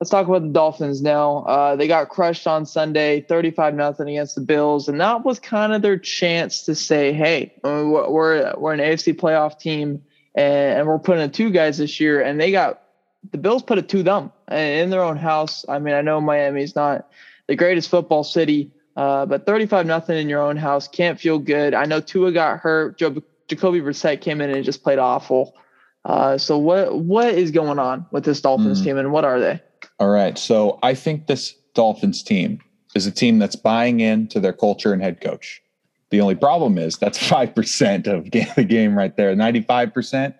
[0.00, 1.38] Let's talk about the Dolphins now.
[1.44, 5.72] Uh, they got crushed on Sunday, 35 nothing against the Bills, and that was kind
[5.72, 10.02] of their chance to say, "Hey, uh, we're we're, we're an AFC playoff team,
[10.34, 12.82] and, and we're putting in two guys this year." And they got
[13.32, 15.64] the Bills put it to them in their own house.
[15.66, 17.08] I mean, I know Miami's not
[17.46, 21.74] the greatest football city, uh, but 35 nothing in your own house can't feel good.
[21.74, 22.98] I know Tua got hurt.
[22.98, 25.54] Joe, Jacoby Brissett came in and just played awful.
[26.04, 28.84] Uh, so what what is going on with this Dolphins Mm.
[28.84, 29.60] team, and what are they?
[29.98, 30.38] All right.
[30.38, 32.60] So I think this Dolphins team
[32.94, 35.60] is a team that's buying into their culture and head coach.
[36.10, 39.34] The only problem is that's 5% of the game right there.
[39.34, 40.34] 95%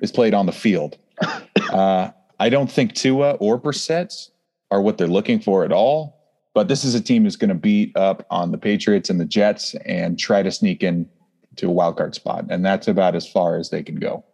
[0.00, 0.96] is played on the field.
[1.72, 4.28] Uh, I don't think Tua or Brissett
[4.70, 6.21] are what they're looking for at all.
[6.54, 9.24] But this is a team that's going to beat up on the Patriots and the
[9.24, 11.08] Jets and try to sneak in
[11.56, 12.46] to a wild card spot.
[12.50, 14.24] And that's about as far as they can go.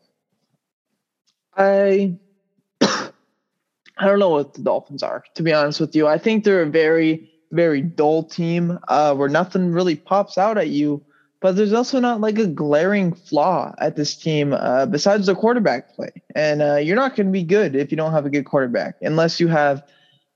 [1.57, 2.17] I
[2.81, 6.07] I don't know what the Dolphins are, to be honest with you.
[6.07, 10.69] I think they're a very very dull team uh, where nothing really pops out at
[10.69, 11.03] you.
[11.41, 15.95] But there's also not like a glaring flaw at this team uh, besides the quarterback
[15.95, 16.11] play.
[16.35, 18.97] And uh, you're not going to be good if you don't have a good quarterback,
[19.03, 19.85] unless you have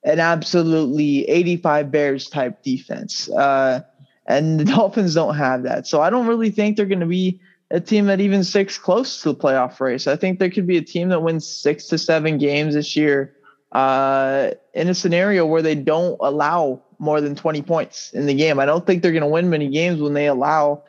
[0.04, 3.28] an absolutely 85 Bears type defense.
[3.30, 3.82] Uh,
[4.26, 5.86] and the Dolphins don't have that.
[5.86, 9.22] So I don't really think they're going to be a team that even sticks close
[9.22, 10.06] to the playoff race.
[10.06, 13.34] I think there could be a team that wins six to seven games this year
[13.72, 18.60] uh, in a scenario where they don't allow more than 20 points in the game.
[18.60, 20.84] I don't think they're going to win many games when they allow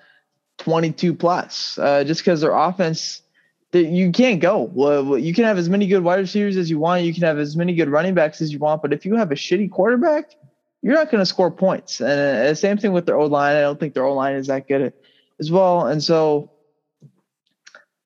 [0.59, 3.22] 22 plus, uh, just because their offense,
[3.73, 4.69] you can't go.
[4.73, 7.03] Well, you can have as many good wide receivers as you want.
[7.03, 8.81] You can have as many good running backs as you want.
[8.81, 10.35] But if you have a shitty quarterback,
[10.81, 12.01] you're not going to score points.
[12.01, 13.55] And uh, same thing with their O line.
[13.55, 14.93] I don't think their O line is that good
[15.39, 15.87] as well.
[15.87, 16.51] And so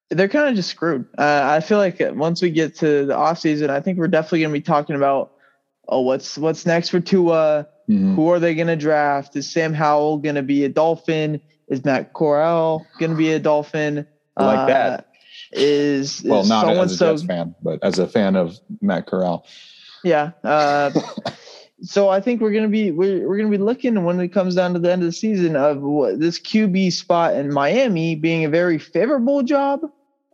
[0.09, 1.05] they're kind of just screwed.
[1.17, 4.53] Uh, I feel like once we get to the offseason, I think we're definitely going
[4.53, 5.33] to be talking about,
[5.87, 7.67] oh, what's what's next for Tua?
[7.89, 8.15] Mm-hmm.
[8.15, 9.35] Who are they going to draft?
[9.35, 11.41] Is Sam Howell going to be a Dolphin?
[11.67, 14.07] Is Matt Corral going to be a Dolphin?
[14.37, 15.01] I like uh,
[15.51, 15.61] that.
[15.61, 19.45] Is, well, not as a Jets fan, but as a fan of Matt Corral.
[20.03, 20.31] Yeah.
[20.43, 20.91] Uh,
[21.81, 24.73] so I think we're gonna be we're, we're gonna be looking when it comes down
[24.73, 28.49] to the end of the season of what, this QB spot in Miami being a
[28.49, 29.81] very favorable job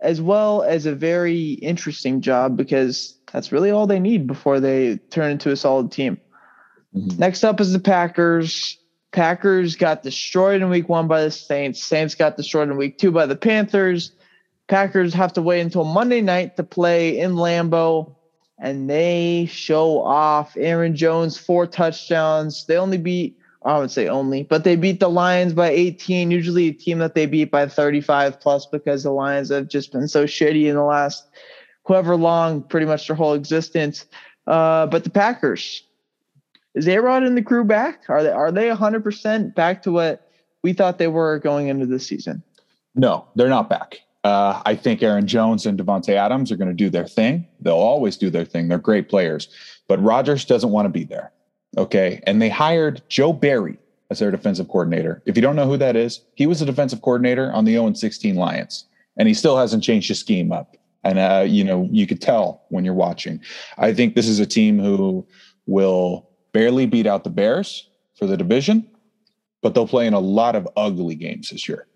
[0.04, 4.98] as well as a very interesting job because that's really all they need before they
[5.10, 6.20] turn into a solid team.
[6.94, 7.18] Mm-hmm.
[7.18, 8.78] Next up is the Packers.
[9.14, 11.84] Packers got destroyed in week one by the Saints.
[11.84, 14.12] Saints got destroyed in week two by the Panthers.
[14.68, 18.16] Packers have to wait until Monday night to play in Lambeau,
[18.60, 20.56] and they show off.
[20.58, 22.66] Aaron Jones, four touchdowns.
[22.66, 26.32] They only beat I would say only, but they beat the Lions by 18.
[26.32, 30.08] Usually a team that they beat by 35 plus because the Lions have just been
[30.08, 31.28] so shitty in the last
[31.88, 34.06] however long, pretty much their whole existence.
[34.48, 35.84] Uh, but the Packers,
[36.76, 38.04] is A-Rod and the crew back?
[38.10, 40.30] Are they are they 100% back to what
[40.64, 42.44] we thought they were going into the season?
[42.96, 44.00] No, they're not back.
[44.24, 47.46] Uh, I think Aaron Jones and Davante Adams are going to do their thing.
[47.60, 48.70] They'll always do their thing.
[48.70, 49.50] They're great players,
[49.88, 51.32] but Rodgers doesn't want to be there.
[51.78, 52.22] Okay.
[52.26, 53.78] And they hired Joe Barry
[54.10, 55.22] as their defensive coordinator.
[55.26, 57.94] If you don't know who that is, he was a defensive coordinator on the 0
[57.94, 58.86] 16 Lions,
[59.18, 60.78] and he still hasn't changed his scheme up.
[61.04, 63.42] And, uh, you know, you could tell when you're watching.
[63.78, 65.28] I think this is a team who
[65.66, 68.88] will barely beat out the Bears for the division,
[69.62, 71.88] but they'll play in a lot of ugly games this year.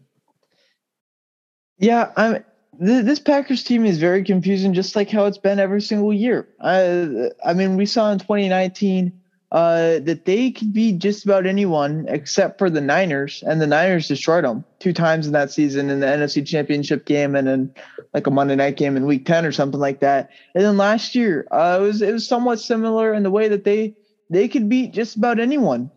[1.80, 2.44] Yeah, I'm
[2.80, 6.48] this Packers team is very confusing, just like how it's been every single year.
[6.62, 9.12] I, I mean, we saw in 2019
[9.52, 14.08] uh, that they could beat just about anyone except for the Niners, and the Niners
[14.08, 17.74] destroyed them two times in that season in the NFC Championship game and then
[18.14, 20.30] like a Monday night game in Week Ten or something like that.
[20.54, 23.64] And then last year, uh, it was it was somewhat similar in the way that
[23.64, 23.96] they
[24.30, 25.90] they could beat just about anyone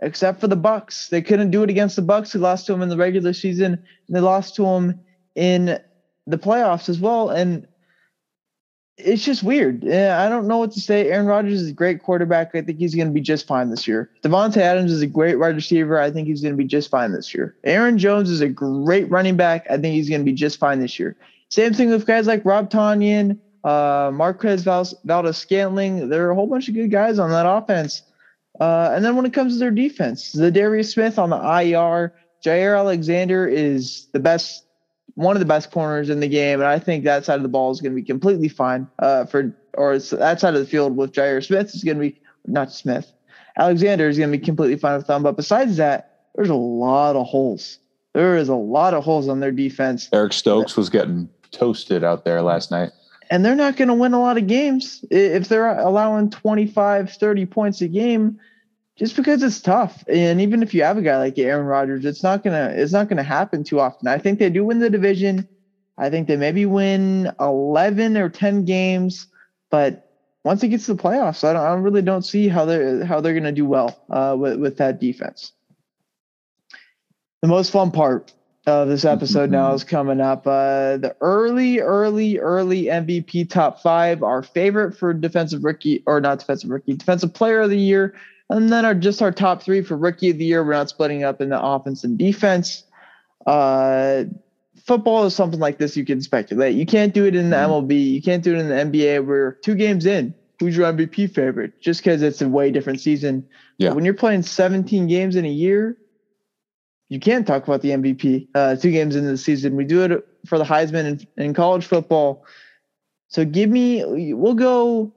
[0.00, 1.08] except for the Bucs.
[1.08, 2.32] They couldn't do it against the Bucs.
[2.32, 5.00] They lost to them in the regular season, and they lost to them
[5.36, 5.78] in
[6.26, 7.30] the playoffs as well.
[7.30, 7.66] And
[8.98, 9.84] it's just weird.
[9.84, 11.10] Yeah, I don't know what to say.
[11.10, 12.54] Aaron Rodgers is a great quarterback.
[12.54, 14.10] I think he's going to be just fine this year.
[14.24, 16.00] Davante Adams is a great wide receiver.
[16.00, 17.54] I think he's going to be just fine this year.
[17.64, 19.66] Aaron Jones is a great running back.
[19.70, 21.14] I think he's going to be just fine this year.
[21.50, 26.08] Same thing with guys like Rob Tonyan, uh, Marquez Valdes Scantling.
[26.08, 28.02] There are a whole bunch of good guys on that offense.
[28.58, 32.14] Uh, and then when it comes to their defense, the Darius Smith on the IR,
[32.44, 34.65] Jaire Alexander is the best
[35.16, 37.48] one of the best corners in the game, and I think that side of the
[37.48, 40.96] ball is going to be completely fine uh, for, or that side of the field
[40.96, 43.12] with Jair Smith is going to be not Smith.
[43.58, 45.22] Alexander is going to be completely fine with them.
[45.22, 47.78] But besides that, there's a lot of holes.
[48.12, 50.08] There is a lot of holes on their defense.
[50.12, 52.92] Eric Stokes was getting toasted out there last night.
[53.30, 57.46] And they're not going to win a lot of games if they're allowing 25, 30
[57.46, 58.38] points a game
[58.96, 60.04] just because it's tough.
[60.08, 63.08] And even if you have a guy like Aaron Rodgers, it's not gonna it's not
[63.08, 64.08] gonna happen too often.
[64.08, 65.46] I think they do win the division.
[65.98, 69.26] I think they maybe win eleven or ten games,
[69.70, 70.10] but
[70.44, 73.20] once it gets to the playoffs, I, don't, I really don't see how they're how
[73.20, 75.52] they're gonna do well uh, with with that defense.
[77.42, 78.32] The most fun part
[78.66, 80.46] of this episode now is coming up.
[80.46, 84.22] Uh, the early, early, early MVP top five.
[84.22, 88.14] Our favorite for defensive rookie or not defensive rookie, defensive player of the year
[88.50, 90.64] and then our just our top three for rookie of the year.
[90.64, 92.84] We're not splitting up in the offense and defense.
[93.46, 94.24] Uh,
[94.84, 96.74] football is something like this you can speculate.
[96.74, 97.86] You can't do it in the MLB.
[97.86, 98.14] Mm-hmm.
[98.14, 99.26] You can't do it in the NBA.
[99.26, 100.34] We're two games in.
[100.60, 101.80] Who's your MVP favorite?
[101.80, 103.46] Just because it's a way different season.
[103.78, 103.88] Yeah.
[103.90, 105.98] But when you're playing 17 games in a year,
[107.08, 109.76] you can't talk about the MVP uh, two games into the season.
[109.76, 112.44] We do it for the Heisman in, in college football.
[113.28, 115.12] So give me, we'll go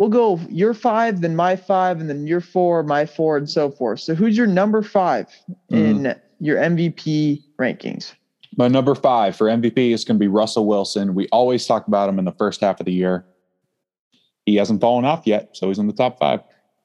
[0.00, 3.70] we'll go your five, then my five, and then your four, my four, and so
[3.70, 4.00] forth.
[4.00, 5.26] So who's your number 5
[5.70, 5.76] Mm-hmm.
[5.76, 8.14] in your MVP rankings?
[8.56, 11.14] My number five for MVP is going to be Russell Wilson.
[11.14, 13.26] We always talk about him in the first half of the year.
[14.46, 16.40] He hasn't fallen off yet, so he's in the top five.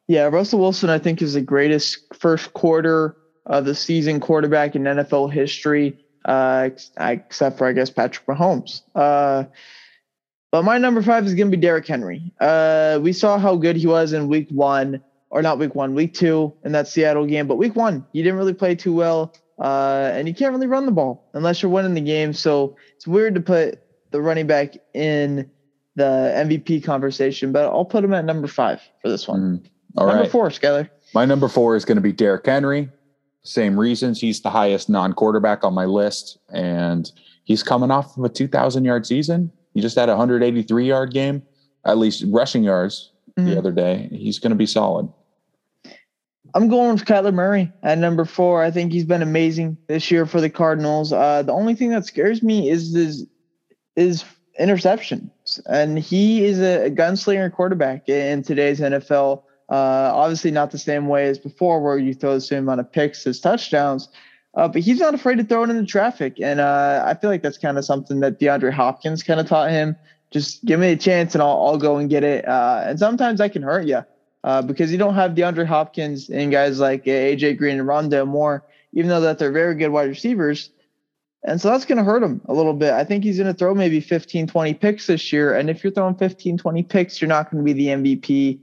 [0.08, 4.84] Yeah, Russell Wilson, I think, is the greatest first quarter of the season quarterback in
[4.84, 8.82] NFL history, uh, except for, I guess, Patrick Mahomes.
[8.93, 9.45] Uh,
[10.51, 12.31] but my number five is going to be Derrick Henry.
[12.39, 16.13] Uh, we saw how good he was in week one, or not week one, week
[16.13, 17.47] two in that Seattle game.
[17.47, 19.34] But week one, he didn't really play too well.
[19.60, 22.34] Uh, and you can't really run the ball unless you're winning the game.
[22.34, 23.79] So it's weird to put
[24.12, 25.49] the running back in
[25.95, 29.39] the MVP conversation, but I'll put him at number five for this one.
[29.63, 29.69] Mhm.
[29.97, 30.31] All number right.
[30.31, 30.89] four, Skyler.
[31.13, 32.89] My number four is going to be Derrick Henry.
[33.43, 34.19] Same reasons.
[34.19, 37.10] He's the highest non quarterback on my list, and
[37.45, 39.51] he's coming off of a 2,000 yard season.
[39.75, 41.43] He just had a 183 yard game,
[41.85, 43.45] at least rushing yards Mhm.
[43.45, 44.07] the other day.
[44.11, 45.07] He's going to be solid.
[46.55, 48.63] I'm going with Kyler Murray at number four.
[48.63, 51.11] I think he's been amazing this year for the Cardinals.
[51.11, 53.27] Uh, the only thing that scares me is his
[53.97, 54.23] is
[54.59, 59.43] interceptions, and he is a, a gunslinger quarterback in today's NFL.
[59.69, 62.89] Uh, obviously, not the same way as before, where you throw the same amount of
[62.89, 64.07] picks as touchdowns.
[64.55, 67.41] Uh, but he's not afraid to throw it into traffic, and uh, I feel like
[67.41, 69.97] that's kind of something that DeAndre Hopkins kind of taught him.
[70.31, 72.47] Just give me a chance, and I'll, I'll go and get it.
[72.47, 74.03] Uh, and sometimes I can hurt you
[74.45, 78.27] uh, because you don't have DeAndre Hopkins and guys like uh, AJ Green and Rondale
[78.27, 78.63] Moore,
[78.93, 80.69] even though that they're very good wide receivers.
[81.43, 82.93] And so that's going to hurt him a little bit.
[82.93, 85.55] I think he's going to throw maybe 15, 20 picks this year.
[85.55, 88.59] And if you're throwing 15, 20 picks, you're not going to be the MVP.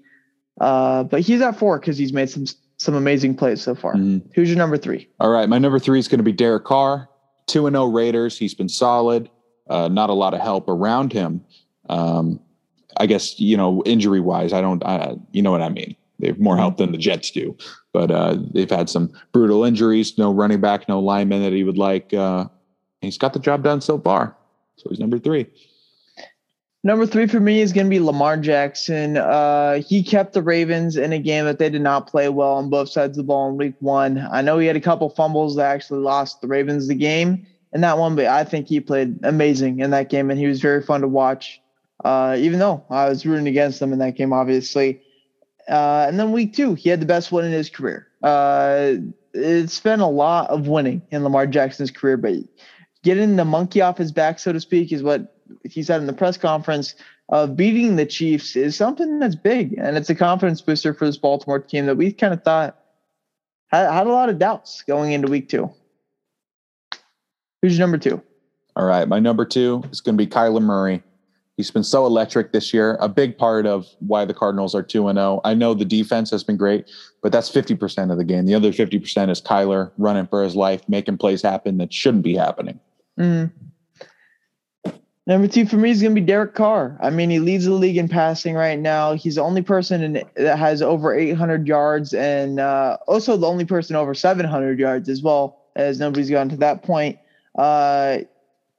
[0.61, 2.45] Uh, but he's at four because he's made some
[2.83, 3.95] some amazing plays so far.
[3.95, 4.23] Mhm.
[4.35, 5.09] Who's your number three?
[5.21, 5.49] All right.
[5.49, 7.09] My number three is going to be Derek Carr,
[7.47, 8.37] 2 and 0 Raiders.
[8.37, 9.31] He's been solid,
[9.71, 11.43] uh, not a lot of help around him.
[11.89, 12.41] Um,
[12.97, 15.95] I guess, you know, injury wise, I don't, uh, you know what I mean?
[16.19, 17.57] They have more help than the Jets do,
[17.93, 21.79] but uh, they've had some brutal injuries, no running back, no lineman that he would
[21.79, 22.13] like.
[22.13, 22.47] Uh,
[23.01, 24.37] he's got the job done so far.
[24.77, 25.47] So he's number three.
[26.85, 29.17] Number three for me is going to be Lamar Jackson.
[29.17, 32.71] Uh, he kept the Ravens in a game that they did not play well on
[32.71, 34.19] both sides of the ball in week one.
[34.33, 37.83] I know he had a couple fumbles that actually lost the Ravens the game in
[37.83, 40.83] that one, but I think he played amazing in that game and he was very
[40.83, 41.61] fun to watch.
[42.05, 45.03] Uh, even though I was rooting against them in that game, obviously.
[45.69, 48.09] Uh, and then week two, he had the best win in his career.
[48.25, 48.95] Uh,
[49.33, 52.35] it's been a lot of winning in Lamar Jackson's career, but
[53.05, 55.32] getting the monkey off his back, so to speak, is what
[55.65, 56.95] he said in the press conference
[57.29, 61.17] of beating the Chiefs is something that's big, and it's a confidence booster for this
[61.17, 62.79] Baltimore team that we kind of thought
[63.69, 65.71] had, had a lot of doubts going into week two.
[67.63, 68.23] Who's your number two?
[68.77, 69.07] All right.
[69.07, 71.03] My number two is going to be Kyler Murray.
[71.57, 72.97] He's been so electric this year.
[73.01, 75.41] A big part of why the Cardinals are 2 0.
[75.45, 76.91] I know the defense has been great,
[77.23, 78.47] but that's 50% of the game.
[78.47, 82.35] The other 50% is Kyler running for his life, making plays happen that shouldn't be
[82.35, 82.81] happening.
[83.19, 83.53] Mm.
[85.27, 86.99] Number two for me is going to be Derek Carr.
[87.01, 89.15] I mean, he leads the league in passing right now.
[89.15, 93.65] He's the only person in, that has over 800 yards and uh, also the only
[93.65, 97.19] person over 700 yards as well, as nobody's gotten to that point.
[97.57, 98.19] Uh,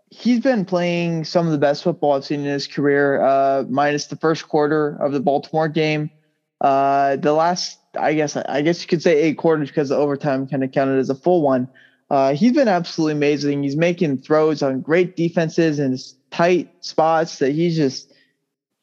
[0.10, 4.08] he's been playing some of the best football I've seen in his career, uh, minus
[4.08, 6.12] the first quarter of the Baltimore game.
[6.60, 10.48] Uh, the last, I guess, I guess you could say eight quarters because the overtime
[10.48, 11.70] kind of counted as a full one.
[12.14, 13.64] Uh, he's been absolutely amazing.
[13.64, 16.00] He's making throws on great defenses and
[16.30, 18.14] tight spots that he's just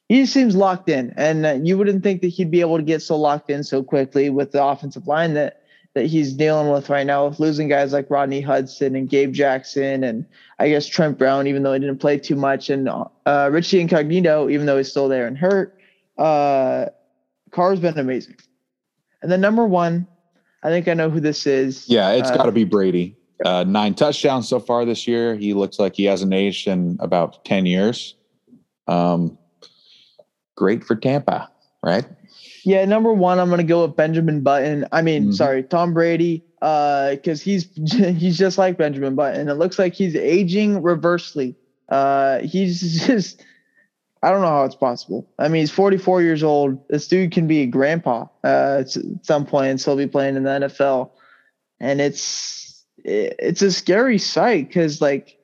[0.08, 1.14] he just seems locked in.
[1.16, 3.84] And uh, you wouldn't think that he'd be able to get so locked in so
[3.84, 5.62] quickly with the offensive line that
[5.94, 10.02] that he's dealing with right now, with losing guys like Rodney Hudson and Gabe Jackson
[10.02, 10.26] and
[10.58, 14.48] I guess Trent Brown, even though he didn't play too much, and uh, Richie Incognito,
[14.48, 15.78] even though he's still there and hurt.
[16.18, 16.86] Uh,
[17.52, 18.38] Carr's been amazing.
[19.22, 20.08] And then number one,
[20.64, 21.88] I think I know who this is.
[21.88, 23.16] Yeah, it's Uh, got to be Brady.
[23.44, 25.35] Uh, nine touchdowns so far this year.
[25.35, 28.14] He looks like he hasn't aged in about 10 years.
[28.87, 29.38] Um,
[30.56, 31.50] great for Tampa,
[31.83, 32.04] right?
[32.64, 34.85] Yeah, number one, I'm gonna go with Benjamin Button.
[34.92, 35.35] I mean, Mhm.
[35.35, 37.69] sorry, Tom Brady, uh, because he's
[38.19, 39.48] he's just like Benjamin Button.
[39.48, 41.56] It looks like he's aging reversely.
[41.88, 43.42] Uh, he's just
[44.23, 45.27] I don't know how it's possible.
[45.38, 46.79] I mean, he's 44 years old.
[46.90, 48.90] This dude can be a grandpa uh, at
[49.23, 51.12] some point and still be playing in the NFL,
[51.81, 52.69] and it's
[53.05, 55.38] it's a scary sight because like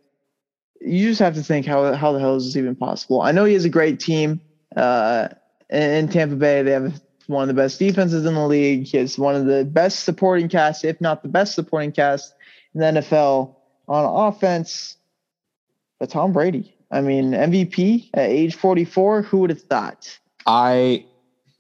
[0.81, 3.23] you just have to think how how the hell is this even possible?
[3.23, 4.41] I know he has a great team.
[4.75, 5.29] Uh,
[5.71, 8.85] in Tampa Bay, they have one of the best defenses in the league.
[8.87, 12.35] He has one of the best supporting cast, if not the best supporting cast
[12.75, 13.55] in the NFL
[13.89, 14.97] on offense.
[15.99, 20.19] But Tom Brady, I mean, MVP at age 44, who would have thought?
[20.47, 21.07] I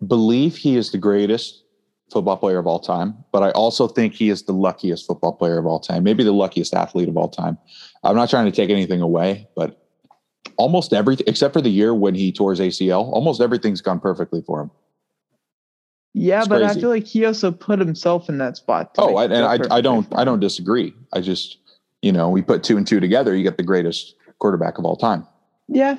[0.06, 1.62] believe he is the greatest
[2.10, 5.58] football player of all time, but I also think he is the luckiest football player
[5.58, 7.58] of all time, maybe the luckiest athlete of all time.
[8.04, 9.82] I'm not trying to take anything away, but
[10.56, 14.42] almost everything, except for the year when he tore his ACL, almost everything's gone perfectly
[14.42, 14.70] for him.
[16.14, 18.94] Yeah, It's but I feel like he also put himself in that spot.
[18.96, 20.94] Oh, I, and I, I don't, I don't disagree.
[21.12, 21.58] I just,
[22.00, 24.96] you know, we put two and two together, you get the greatest quarterback of all
[24.96, 25.26] time.
[25.68, 25.98] Yeah.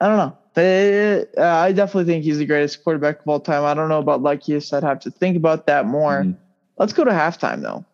[0.00, 0.36] I don't know.
[0.56, 3.62] But, uh, I definitely think he's the greatest quarterback of all time.
[3.64, 4.72] I don't know about luckiest.
[4.72, 6.22] I'd have to think about that more.
[6.24, 6.36] Mhm.
[6.78, 7.84] Let's go to halftime though.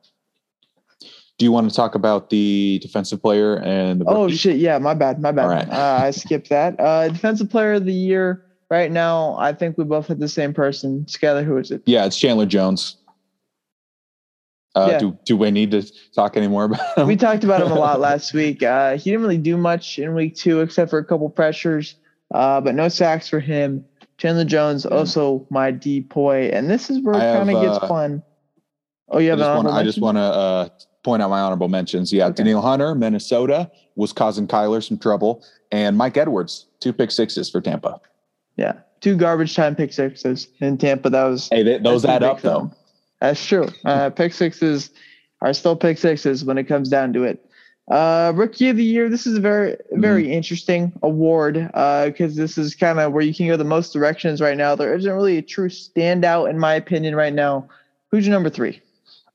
[1.38, 4.36] Do you want to talk about the defensive player and the Oh rookie?
[4.36, 4.56] shit!
[4.58, 5.20] Yeah, my bad.
[5.20, 5.42] My bad.
[5.42, 5.68] All right.
[5.68, 6.78] Uh, I skipped that.
[6.78, 9.34] Uh, defensive player of the year right now.
[9.40, 11.04] I think we both had the same person.
[11.08, 11.82] Skyler, who is it?
[11.86, 12.96] Yeah, it's Chandler Jones.
[14.76, 14.98] Uh, Yeah.
[15.00, 15.82] Do do we need to
[16.14, 17.08] talk anymore about him?
[17.08, 18.62] We talked about him a lot last week.
[18.62, 21.96] Uh, he didn't really do much in week two except for a couple pressures,
[22.32, 23.84] uh, but no sacks for him.
[24.18, 24.96] Chandler Jones, Yeah.
[24.96, 28.22] also my DPOY, and this is where it kind of gets uh, fun.
[29.08, 30.68] Oh, you I just, wanna, honorable I just want to uh,
[31.02, 32.12] point out my honorable mentions.
[32.12, 32.36] Yeah, Okay.
[32.36, 37.60] Danielle Hunter, Minnesota, was causing Kyler some trouble, and Mike Edwards, two pick sixes for
[37.60, 38.00] Tampa.
[38.56, 41.10] Yeah, two garbage time pick sixes in Tampa.
[41.10, 42.70] That was Hey, they, those add up though.
[43.20, 43.68] That's true.
[43.84, 44.90] Uh, pick sixes
[45.40, 47.44] are still pick sixes when it comes down to it.
[47.90, 49.08] Uh, rookie of the year.
[49.08, 50.32] This is a very, very Mm-hmm.
[50.32, 54.56] interesting award because this is kind of where you can go the most directions right
[54.56, 54.74] now.
[54.74, 57.68] There isn't really a true standout, in my opinion, right now.
[58.10, 58.80] Who's your number three?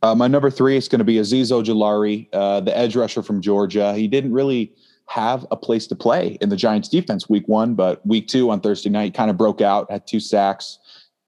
[0.02, 3.42] Uh, my number three is going to be Azeez Ojulari, uh, the edge rusher from
[3.42, 3.94] Georgia.
[3.96, 4.72] He didn't really
[5.08, 8.62] have a place to play in the Giants defense week one, but week two on
[8.62, 10.80] Thursday night kind of broke out, had two sacks.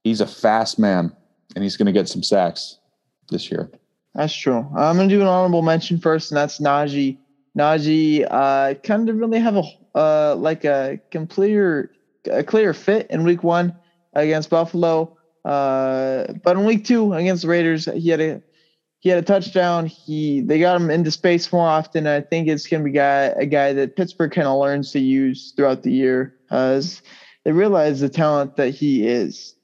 [0.04, 1.14] He's a fast man,
[1.54, 2.78] and he's going to get some sacks
[3.30, 3.70] this year.
[4.14, 4.66] That's true.
[4.76, 7.18] I'm gonna do an honorable mention first, and that's Najee.
[7.56, 9.62] Najee uh, kind of really have a
[9.94, 10.98] uh, like a
[11.28, 11.90] clear
[12.30, 13.74] a clear fit in week one
[14.14, 18.42] against Buffalo, uh, but in week two against the Raiders, he had a
[18.98, 19.86] he had a touchdown.
[19.86, 22.06] He they got him into space more often.
[22.06, 25.52] I think it's gonna be guy, a guy that Pittsburgh kind of learns to use
[25.56, 27.00] throughout the year as
[27.44, 29.54] they realize the talent that he is.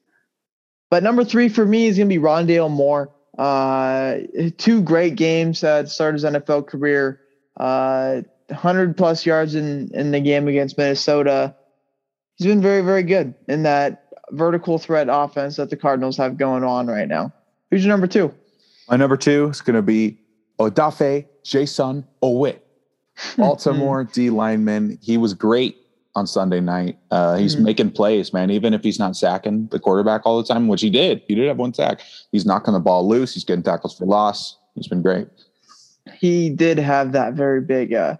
[0.89, 3.13] But number three for me is gonna be Rondale Moore.
[3.37, 4.19] Uh,
[4.57, 7.21] two great games uh, to start his NFL career.
[7.57, 11.55] Uh, 100 plus yards in, in the game against Minnesota.
[12.37, 16.65] He's been very, very good in that vertical threat offense that the Cardinals have going
[16.65, 17.33] on right now.
[17.71, 18.33] Who's your number two?
[18.89, 20.19] My number two is going to be
[20.59, 22.59] Odafe Jayson Oweh,
[23.37, 24.99] Baltimore D lineman.
[25.03, 25.77] He was great
[26.17, 26.99] on Sunday night.
[27.11, 27.61] Uh, he's Mhm.
[27.63, 28.51] making plays, man.
[28.51, 31.47] Even if he's not sacking the quarterback all the time, which he did, he did
[31.47, 32.01] have one sack.
[32.33, 33.35] He's knocking the ball loose.
[33.35, 34.57] He's getting tackles for loss.
[34.75, 35.29] He's been great.
[36.19, 38.17] He did have that very big uh,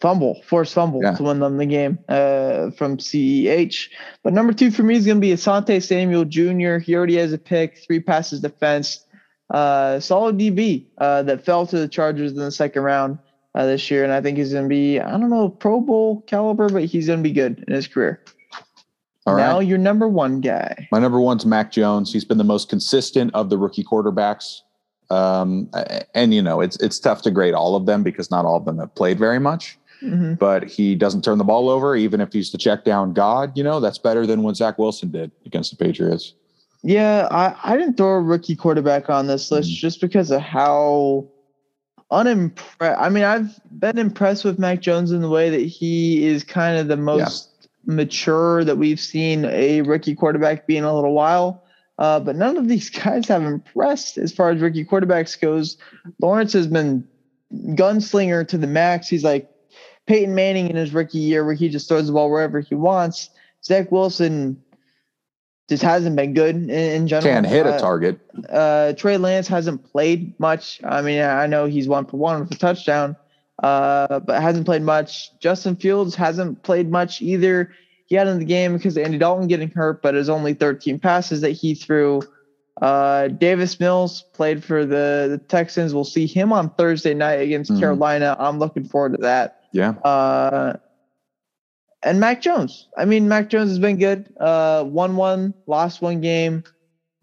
[0.00, 1.14] fumble, forced fumble Yeah.
[1.14, 3.88] to win them the game uh, from CEH.
[4.22, 6.78] But number two for me is going to be Asante Samuel Jr.
[6.78, 9.00] He already has a pick, three passes defense.
[9.48, 13.18] Uh, solid DB uh, that fell to the Chargers in the second round
[13.56, 16.20] uh, this year, and I think he's going to be I don't know Pro Bowl
[16.26, 18.22] caliber, but he's going to be good in his career.
[19.26, 19.42] All right.
[19.42, 20.86] now your number one guy.
[20.92, 22.12] My number one's Mac Jones.
[22.12, 24.60] He's been the most consistent of the rookie quarterbacks.
[25.10, 25.68] Um,
[26.14, 28.64] and you know, it's it's tough to grade all of them because not all of
[28.64, 29.78] them have played very much.
[30.02, 30.38] Mhm.
[30.38, 33.56] But he doesn't turn the ball over, even if he's the check down god.
[33.56, 36.34] You know, that's better than what Zach Wilson did against the Patriots.
[36.82, 39.76] Yeah, I, I didn't throw a rookie quarterback on this list Mhm.
[39.76, 41.26] just because of how
[42.10, 43.00] unimpressed.
[43.00, 46.78] I mean, I've been impressed with Mac Jones in the way that he is kind
[46.78, 51.64] of the most mature that we've seen a rookie quarterback be in a little while.
[51.98, 55.76] Uh, but none of these guys have impressed as far as rookie quarterbacks goes.
[56.20, 57.06] Lawrence has been
[57.52, 59.08] gunslinger to the max.
[59.08, 59.50] He's like
[60.06, 63.30] Peyton Manning in his rookie year, where he just throws the ball wherever he wants.
[63.64, 64.62] Zach Wilson
[65.68, 67.32] just hasn't been good in, in general.
[67.32, 68.18] Can't hit a Uh, target.
[68.50, 70.80] uh, Trey Lance hasn't played much.
[70.84, 73.16] I mean, I know he's one for one with a touchdown,
[73.62, 75.36] uh, but hasn't played much.
[75.40, 77.72] Justin Fields hasn't played much either.
[78.06, 81.40] He had in the game because Andy Dalton getting hurt, but it's only 13 passes
[81.40, 82.22] that he threw.
[82.80, 85.94] Uh, Davis Mills played for the, the Texans.
[85.94, 87.80] We'll see him on Thursday night against Mhm.
[87.80, 88.36] Carolina.
[88.38, 89.62] I'm looking forward to that.
[89.72, 89.94] Yeah.
[92.02, 92.88] And Mac Jones.
[92.96, 94.32] I mean, Mac Jones has been good.
[94.38, 96.62] Uh, won one, lost one game,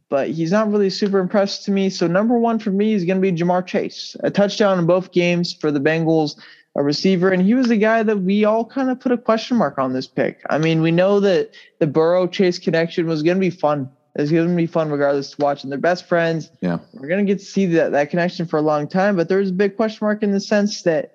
[0.09, 1.89] but he's not really super impressed to me.
[1.89, 4.15] So number one for me is going to be Ja'Marr Chase.
[4.21, 6.39] A touchdown in both games for the Bengals,
[6.75, 9.57] a receiver, and he was a guy that we all kind of put a question
[9.57, 10.41] mark on this pick.
[10.49, 13.89] I mean, we know that the Burrow Chase connection was going to be fun.
[14.15, 15.69] It's going to be fun regardless to watching.
[15.69, 16.51] They're best friends.
[16.61, 16.79] Yeah.
[16.93, 19.49] We're going to get to see that, that connection for a long time, but there's
[19.49, 21.12] a big question mark in the sense that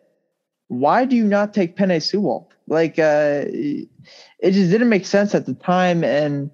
[0.68, 2.48] why do you not take Penei Sewell?
[2.66, 6.04] Like, uh, it just didn't make sense at the time.
[6.04, 6.50] And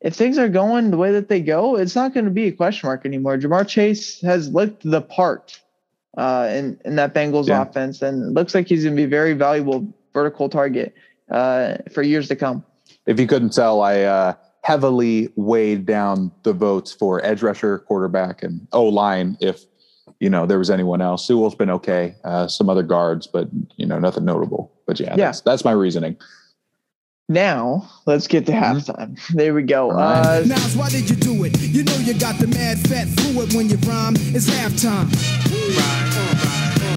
[0.00, 2.52] if things are going the way that they go, it's not going to be a
[2.52, 3.36] question mark anymore.
[3.36, 5.60] Ja'Marr Chase has looked the part
[6.16, 7.62] uh, in in that Bengals yeah.
[7.62, 10.94] offense, and it looks like he's going to be a very valuable vertical target
[11.30, 12.64] uh, for years to come.
[13.06, 18.42] If you couldn't tell, I uh, heavily weighed down the votes for edge rusher, quarterback,
[18.42, 19.36] and O line.
[19.40, 19.64] If
[20.20, 22.14] you know there was anyone else, Sewell's been okay.
[22.24, 24.72] Uh, some other guards, but you know nothing notable.
[24.86, 25.26] But yeah, yeah.
[25.26, 26.16] That's, that's my reasoning.
[27.28, 28.78] Now let's get to mm-hmm.
[28.78, 29.20] halftime.
[29.34, 29.90] There we go.
[29.90, 31.60] Uh, now, why did you do it?
[31.60, 34.14] You know you got the mad fat fluid when you rhyme.
[34.16, 35.10] It's halftime.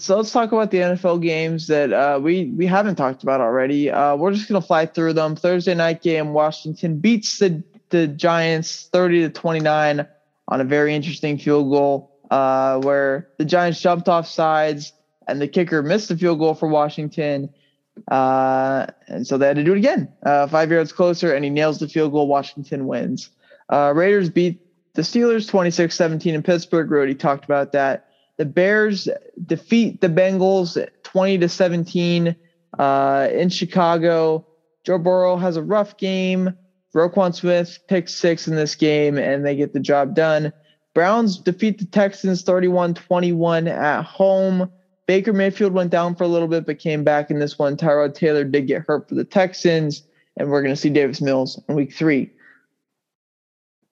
[0.01, 3.89] So let's talk about the NFL games that uh, we we haven't talked about already.
[3.89, 5.35] Uh, we're just gonna fly through them.
[5.35, 10.07] Thursday night game: Washington beats the the Giants thirty to twenty nine
[10.47, 14.93] on a very interesting field goal uh, where the Giants jumped off sides
[15.27, 17.49] and the kicker missed the field goal for Washington.
[18.07, 20.11] Uh, and so they had to do it again.
[20.23, 22.27] Uh, five yards closer, and he nails the field goal.
[22.27, 23.29] Washington wins.
[23.69, 24.61] Uh, Raiders beat
[24.93, 26.89] the Steelers 26 17 in Pittsburgh.
[26.89, 28.07] Rody talked about that.
[28.37, 29.09] The Bears
[29.45, 32.35] defeat the Bengals 20 to 17
[32.77, 34.45] uh, in Chicago.
[34.85, 36.55] Joe Burrow has a rough game.
[36.95, 40.53] Roquan Smith picks six in this game, and they get the job done.
[40.93, 44.71] Browns defeat the Texans 31 21 at home.
[45.07, 47.77] Baker Mayfield went down for a little bit, but came back in this one.
[47.77, 50.03] Tyrod Taylor did get hurt for the Texans,
[50.37, 52.31] and we're going to see Davis Mills in week three.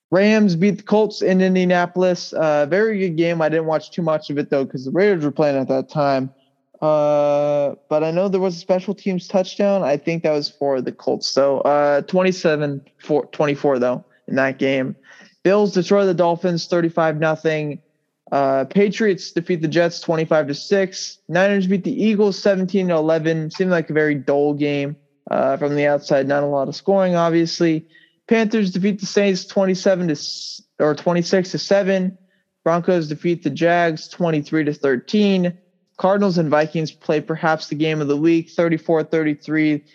[0.10, 2.34] Rams beat the Colts in Indianapolis.
[2.34, 3.42] Uh, very good game.
[3.42, 5.90] I didn't watch too much of it though because the Raiders were playing at that
[5.90, 6.34] time.
[6.82, 9.84] Uh, but I know there was a special teams touchdown.
[9.84, 11.28] I think that was for the Colts.
[11.28, 14.96] So uh, 27 for 24 though in that game.
[15.48, 17.82] Bills destroy the Dolphins 35 nothing.
[18.34, 21.20] Uh, Patriots defeat the Jets 25 to 6.
[21.30, 23.52] Niners beat the Eagles 17 to 11.
[23.52, 24.98] Seemed like a very dull game
[25.32, 26.28] uh, from the outside.
[26.28, 27.88] Not a lot of scoring, obviously.
[28.28, 32.18] Panthers defeat the Saints 27 to or 26 to 7.
[32.66, 35.58] Broncos defeat the Jags 23 to 13.
[35.96, 39.86] Cardinals and Vikings play perhaps the game of the week 34 33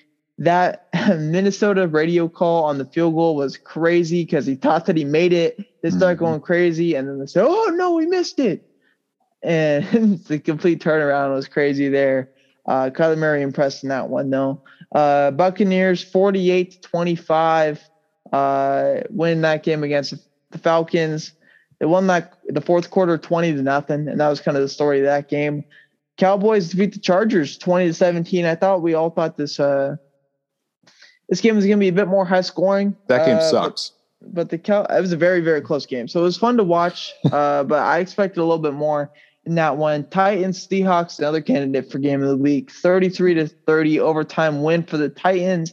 [0.43, 0.88] that
[1.18, 5.32] Minnesota radio call on the field goal was crazy because he thought that he made
[5.32, 5.57] it.
[5.82, 6.24] They started mm-hmm.
[6.24, 8.68] going crazy, and then they said, "Oh no, we missed it!"
[9.43, 12.30] And the complete turnaround was crazy there.
[12.66, 14.62] Uh, Kyler Murray impressed in that one though.
[14.93, 17.80] Uh, Buccaneers 48 to 25
[18.32, 20.14] uh, win that game against
[20.51, 21.32] the Falcons.
[21.78, 24.68] They won that the fourth quarter 20 to nothing, and that was kind of the
[24.68, 25.64] story of that game.
[26.16, 28.45] Cowboys defeat the Chargers 20 to 17.
[28.45, 29.97] I thought we all thought this uh,
[31.33, 32.95] this game was going to be a bit more high scoring.
[33.07, 33.93] That game uh, sucks.
[34.20, 36.59] But, but the Cal- it was a very very close game, so it was fun
[36.59, 37.11] to watch.
[37.33, 39.11] uh, but I expected a little bit more
[39.47, 40.07] in that one.
[40.11, 44.99] Titans Seahawks another candidate for game of the week, 33 to 30 overtime win for
[44.99, 45.72] the Titans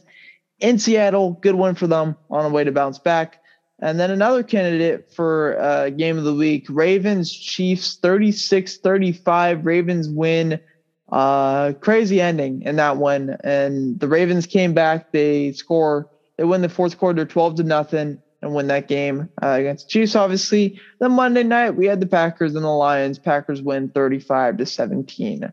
[0.60, 1.32] in Seattle.
[1.42, 3.42] Good win for them on the way to bounce back.
[3.80, 9.66] And then another candidate for uh, game of the week, Ravens Chiefs 36 35.
[9.66, 10.58] Ravens win
[11.10, 13.36] uh, crazy ending in that one.
[13.44, 15.12] And the Ravens came back.
[15.12, 16.08] They score.
[16.36, 19.90] They win the fourth quarter, twelve to nothing, and win that game uh, against the
[19.90, 20.16] Chiefs.
[20.16, 23.18] Obviously, then Monday night we had the Packers and the Lions.
[23.18, 25.52] Packers win thirty-five to seventeen.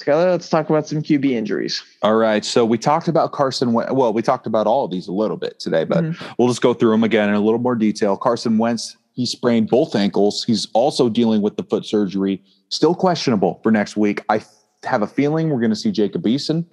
[0.00, 1.82] Skyler, let's talk about some QB injuries.
[2.02, 2.44] All right.
[2.44, 3.72] So we talked about Carson.
[3.72, 6.32] Well, we talked about all of these a little bit today, but mm-hmm.
[6.38, 8.16] we'll just go through them again in a little more detail.
[8.16, 10.44] Carson Wentz, he sprained both ankles.
[10.44, 12.40] He's also dealing with the foot surgery.
[12.68, 14.22] Still questionable for next week.
[14.28, 14.40] I
[14.88, 16.64] have a feeling we're going to see Jacob Eason,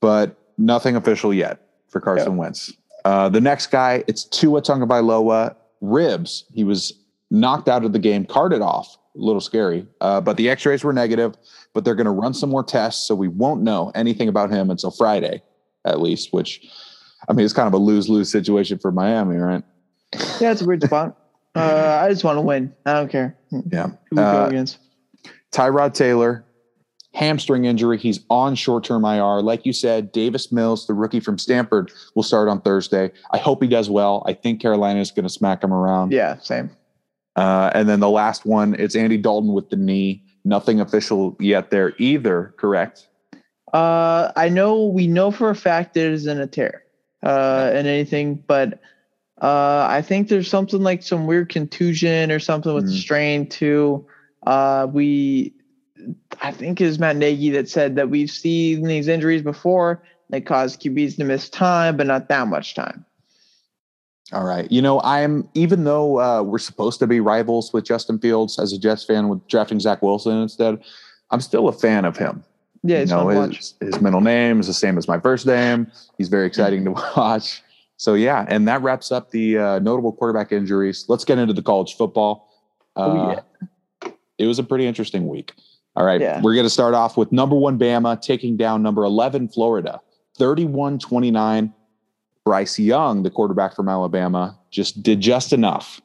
[0.00, 2.72] but nothing official yet for Carson Wentz.
[3.04, 6.44] Uh, the next guy, it's Tua Tagovailoa, ribs.
[6.54, 6.92] He was
[7.30, 8.96] knocked out of the game, carted off.
[9.16, 11.34] A little scary, uh, but the X-rays were negative.
[11.74, 14.70] But they're going to run some more tests, so we won't know anything about him
[14.70, 15.42] until Friday,
[15.84, 16.32] at least.
[16.32, 16.64] Which,
[17.28, 19.64] I mean, it's kind of a lose-lose situation for Miami, right?
[20.40, 21.18] Yeah, it's a weird spot.
[21.56, 22.72] Uh, I just want to win.
[22.86, 23.36] I don't care.
[23.50, 23.88] Yeah.
[24.10, 24.78] Who we go uh, against?
[25.50, 26.44] Tyrod Taylor,
[27.12, 27.98] hamstring injury.
[27.98, 29.42] He's on short term IR.
[29.42, 33.10] Like you said, Davis Mills, the rookie from Stanford, will start on Thursday.
[33.32, 34.22] I hope he does well.
[34.26, 36.12] I think Carolina is going to smack him around.
[36.12, 36.70] Yeah, same.
[37.36, 40.22] Uh, and then the last one, it's Andy Dalton with the knee.
[40.44, 43.08] Nothing official yet there either, correct?
[43.72, 46.82] Uh, I know we know for a fact it isn't a tear
[47.22, 48.80] uh, and anything, but
[49.40, 52.88] uh, I think there's something like some weird contusion or something with mm.
[52.88, 54.06] the strain too.
[54.46, 55.54] Uh, we
[56.42, 60.02] I think it was Matt Nagy that said that we've seen these injuries before.
[60.30, 63.04] They cause QBs to miss time, but not that much time.
[64.32, 64.70] All right.
[64.70, 68.72] You know, I'm even though uh, we're supposed to be rivals with Justin Fields as
[68.72, 70.80] a Jets fan with drafting Zach Wilson instead,
[71.30, 72.44] I'm still a fan of him.
[72.82, 73.56] Yeah, you know, fun to watch.
[73.56, 75.90] his, his middle name is the same as my first name.
[76.16, 77.62] He's very exciting to watch.
[77.96, 81.04] So yeah, and that wraps up the uh, notable quarterback injuries.
[81.08, 82.48] Let's get into the college football.
[82.96, 84.10] Uh, Oh, yeah.
[84.38, 85.52] It was a pretty interesting week.
[85.96, 86.40] All right, Yeah.
[86.42, 90.00] we're going to start off with number one Bama taking down number 11 Florida,
[90.38, 91.74] 31 29.
[92.44, 96.00] Bryce Young, the quarterback from Alabama, just did just enough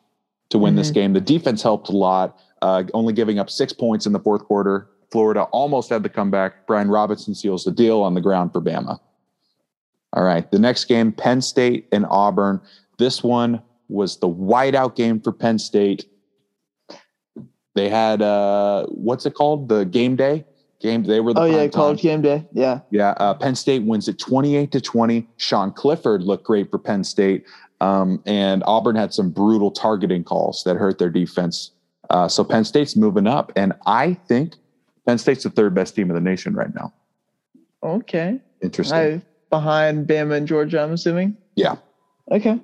[0.50, 0.94] to win this Mhm.
[0.94, 1.14] game.
[1.14, 4.90] The defense helped a lot, uh, only giving up six points in the fourth quarter.
[5.12, 6.68] Florida almost had the comeback.
[6.68, 9.00] Brian Robinson seals the deal on the ground for Bama.
[10.14, 12.60] All right, the next game, Penn State and Auburn.
[12.98, 16.06] This one was the whiteout game for Penn State.
[17.76, 19.70] They had uh, what's it called?
[19.70, 20.46] The game day
[20.86, 21.04] game.
[21.04, 22.46] They were the Oh yeah, college game day.
[22.52, 22.80] Yeah.
[22.90, 25.28] Yeah, uh, Penn State wins it 28 to 20.
[25.38, 27.46] Sean Clifford looked great for Penn State.
[27.82, 31.72] Um, and Auburn had some brutal targeting calls that hurt their defense.
[32.10, 33.52] Uh, so Penn State's moving up.
[33.56, 34.56] And I think
[35.06, 36.94] Penn State's the third best team in the nation right now.
[37.84, 38.40] Okay.
[38.62, 38.98] Interesting.
[38.98, 41.38] I behind Bama and Georgia, I'm assuming.
[41.56, 41.76] Yeah.
[42.32, 42.60] Okay.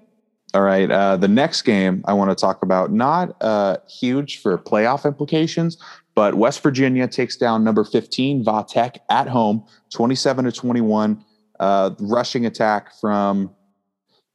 [0.54, 0.92] All right.
[0.92, 5.78] Uh, the next game I want to talk about, not uh, huge for playoff implications,
[6.14, 11.24] but West Virginia takes down number 15, Va Tech, at home, 27 to 21.
[11.60, 13.52] Uh, rushing attack from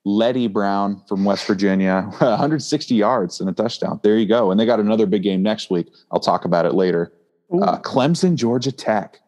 [0.06, 4.00] Leddie Brown from West Virginia, 160 yards and a touchdown.
[4.02, 4.50] There you go.
[4.50, 5.88] And they got another big game next week.
[6.12, 7.12] I'll talk about it later.
[7.52, 9.20] Uh, Clemson, Georgia Tech.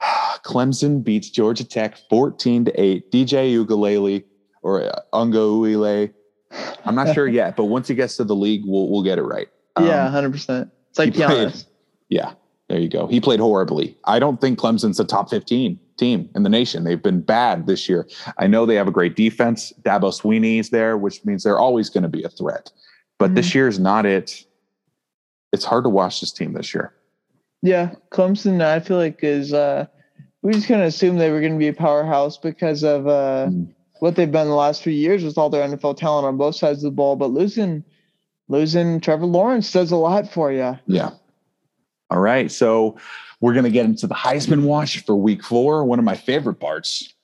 [0.44, 3.10] Clemson beats Georgia Tech 14 to 8.
[3.10, 4.24] DJ Ugalele
[4.64, 6.12] or uh, Ungo Uile.
[6.84, 9.22] I'm not sure yet, but once he gets to the league, we'll we'll get it
[9.22, 9.48] right.
[9.76, 10.70] Um, yeah, hundred percent.
[10.90, 11.54] It's like he played-
[12.08, 12.32] yeah,
[12.68, 13.06] there you go.
[13.06, 13.96] He played horribly.
[14.04, 16.84] I don't think Clemson's a top 15 team in the nation.
[16.84, 18.06] They've been bad this year.
[18.38, 19.72] I know they have a great defense.
[19.82, 22.70] Dabo Swinney is there, which means they're always going to be a threat.
[23.18, 24.44] But this year is not it.
[25.52, 26.92] It's hard to watch this team this year.
[27.62, 28.62] Yeah, Clemson.
[28.62, 29.86] I feel like is uh,
[30.42, 33.48] we just kind of assumed they were going to be a powerhouse because of uh,
[33.50, 33.73] Mm.
[34.00, 36.78] What they've been the last few years with all their NFL talent on both sides
[36.78, 37.16] of the ball.
[37.16, 37.84] But losing,
[38.48, 40.78] losing Trevor Lawrence does a lot for you.
[40.86, 41.10] Yeah.
[42.10, 42.50] All right.
[42.50, 42.96] So
[43.40, 46.56] we're going to get into the Heisman watch for week four, one of my favorite
[46.56, 47.14] parts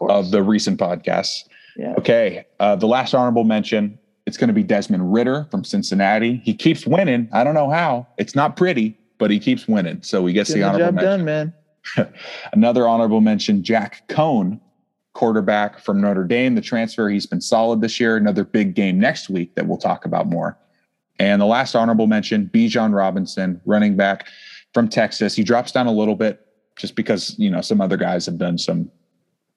[0.00, 1.44] Of of the recent podcasts.
[1.76, 1.94] yeah.
[1.98, 2.44] Okay.
[2.58, 6.40] Uh, the last honorable mention, it's going to be Desmond Ridder from Cincinnati.
[6.44, 7.28] He keeps winning.
[7.32, 8.06] I don't know how.
[8.18, 10.02] It's not pretty, but he keeps winning.
[10.02, 11.26] So he gets Getting the the honorable job mention.
[11.26, 11.52] done,
[11.96, 12.12] man.
[12.52, 14.60] Another honorable mention, Jack Coan,
[15.12, 17.08] quarterback from Notre Dame, the transfer.
[17.08, 18.16] He's been solid this year.
[18.16, 20.58] Another big game next week that we'll talk about more.
[21.18, 24.28] And the last honorable mention, Bijan Robinson, running back
[24.72, 25.34] from Texas.
[25.34, 26.46] He drops down a little bit
[26.78, 28.90] just because, you know, some other guys have done some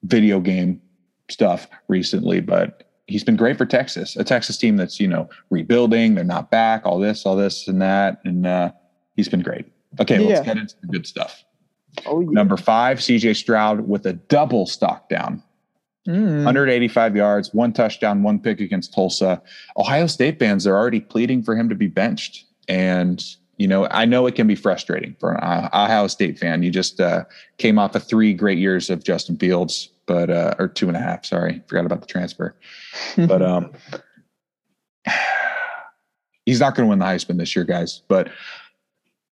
[0.04, 0.82] video game
[1.30, 6.16] stuff recently, but he's been great for Texas, a Texas team that's, you know, rebuilding.
[6.16, 8.20] They're not back, all this, all this and that.
[8.26, 8.72] And uh,
[9.16, 9.66] he's been great.
[10.02, 10.36] Okay, Yeah.
[10.36, 11.46] let's get into the good stuff.
[12.06, 12.30] Oh yeah.
[12.32, 15.44] Number five, CJ Stroud with a double stock down,
[16.08, 16.44] Mm.
[16.44, 19.42] 185 yards, one touchdown, one pick against Tulsa.
[19.78, 22.46] Ohio State fans are already pleading for him to be benched.
[22.68, 23.24] And,
[23.58, 26.62] you know, I know it can be frustrating for an Ohio State fan.
[26.62, 27.24] You just uh,
[27.58, 31.00] came off of three great years of Justin Fields, but, uh, or two and a
[31.00, 32.56] half, sorry, forgot about the transfer.
[33.16, 33.72] But, um,
[36.46, 38.30] he's not going to win the Heisman this year, guys, but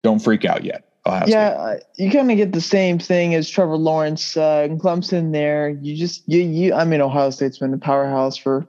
[0.03, 0.88] don't freak out yet.
[1.09, 4.81] Ohio yeah, uh, you kind of get the same thing as Trevor Lawrence uh, and
[4.81, 5.33] Clemson.
[5.33, 6.75] There, you just you you.
[6.75, 8.67] I mean, Ohio State's been a powerhouse for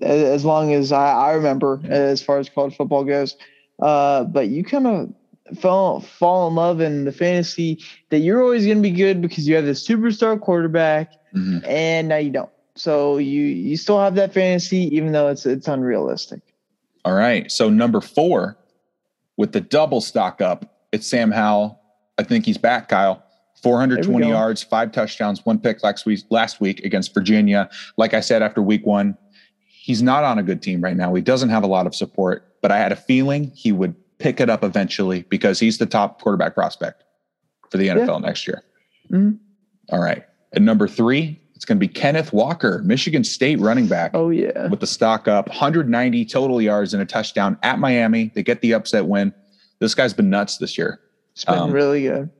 [0.00, 3.36] as long as I, I remember, as far as college football goes.
[3.80, 7.78] Uh, but you kind of fall fall in love in the fantasy
[8.10, 11.66] that you're always going to be good because you have this superstar quarterback, Mhm.
[11.66, 12.50] and now you don't.
[12.74, 16.40] So you you still have that fantasy, even though it's it's unrealistic.
[17.04, 17.50] All right.
[17.50, 18.56] So number four,
[19.36, 21.80] with the double stock up, it's Sam Howell.
[22.22, 23.22] I think he's back, Kyle.
[23.62, 24.38] 420 There we go.
[24.38, 27.68] yards, five touchdowns, one pick last week, last week against Virginia.
[27.96, 29.16] Like I said after week one,
[29.66, 31.14] he's not on a good team right now.
[31.14, 34.40] He doesn't have a lot of support, but I had a feeling he would pick
[34.40, 37.04] it up eventually because he's the top quarterback prospect
[37.70, 38.62] for the NFL next year.
[39.10, 39.38] Mhm.
[39.90, 40.24] All right.
[40.54, 44.66] At number three, it's going to be Kenneth Walker, Michigan State running back Oh yeah,
[44.68, 48.32] with the stock up 190 total yards and a touchdown at Miami.
[48.34, 49.32] They get the upset win.
[49.78, 50.98] This guy's been nuts this year.
[51.32, 52.30] It's been um, really good.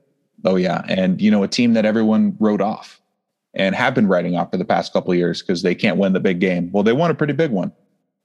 [0.45, 3.01] Oh yeah, and you know a team that everyone wrote off
[3.53, 6.13] and have been writing off for the past couple of years because they can't win
[6.13, 6.71] the big game.
[6.71, 7.71] Well, they won a pretty big one.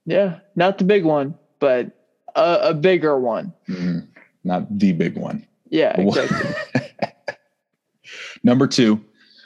[0.05, 1.91] Yeah, not the big one, but
[2.35, 3.53] a, a bigger one.
[3.67, 4.07] Mhm.
[4.43, 5.45] Not the big one.
[5.69, 6.55] Yeah, exactly.
[8.43, 9.03] number two,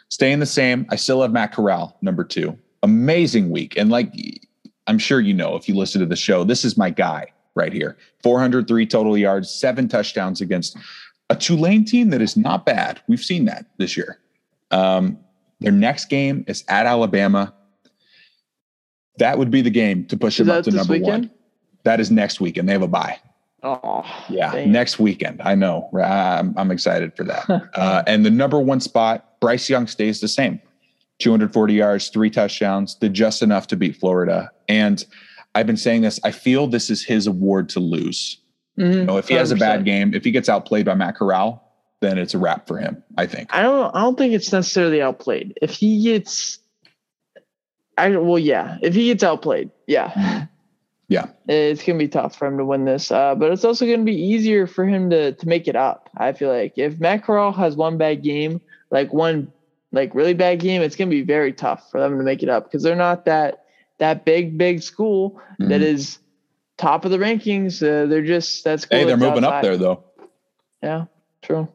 [0.10, 0.86] staying the same.
[0.90, 2.58] I still have Matt Corral, number two.
[2.82, 3.78] Amazing week.
[3.78, 4.14] And like
[4.88, 7.74] I'm sure you know if you listen to the show, this is my guy right
[7.74, 7.98] here.
[8.24, 10.78] 403 total yards, seven touchdowns against
[11.30, 13.02] a Tulane team that is not bad.
[13.08, 14.20] We've seen that this year.
[14.72, 15.18] Um,
[15.60, 17.54] their next game is at Alabama.
[19.20, 21.26] That would be the game to push Is them up to number weekend?
[21.26, 21.32] one.
[21.84, 22.68] That is next weekend.
[22.68, 23.20] They have a bye.
[23.62, 24.72] Oh, Yeah, dang.
[24.72, 25.42] next weekend.
[25.42, 25.90] I know.
[25.94, 27.50] I'm, I'm excited for that.
[27.76, 30.60] uh, and the number one spot, Bryce Young stays the same
[31.20, 34.52] 240 yards, three touchdowns, did just enough to beat Florida.
[34.68, 35.06] And
[35.56, 38.40] I've been saying this, I feel this is his award to lose.
[38.78, 41.16] Mhm, You know, if he has a bad game, if he gets outplayed by Matt
[41.16, 41.62] Corral,
[42.02, 43.50] then it's a wrap for him, I think.
[43.56, 43.96] I don't.
[43.96, 45.58] I don't think it's necessarily outplayed.
[45.62, 46.60] If he gets,
[47.98, 48.78] I well, yeah.
[48.82, 50.46] If he gets outplayed, yeah.
[51.10, 51.28] Yeah.
[51.48, 53.12] it's gonna be tough for him to win this.
[53.12, 56.10] Uh, but it's also gonna be easier for him to to make it up.
[56.18, 59.52] I feel like if Matt Corral has one bad game, like one
[59.92, 62.64] like really bad game, it's gonna be very tough for them to make it up
[62.64, 63.66] because they're not that
[64.00, 65.84] that big big school that Mhm.
[65.84, 66.18] is
[66.78, 67.82] top of the rankings.
[67.82, 70.04] Uh, they're just that's Hey, they're moving up there though.
[70.82, 71.06] Yeah,
[71.42, 71.68] true.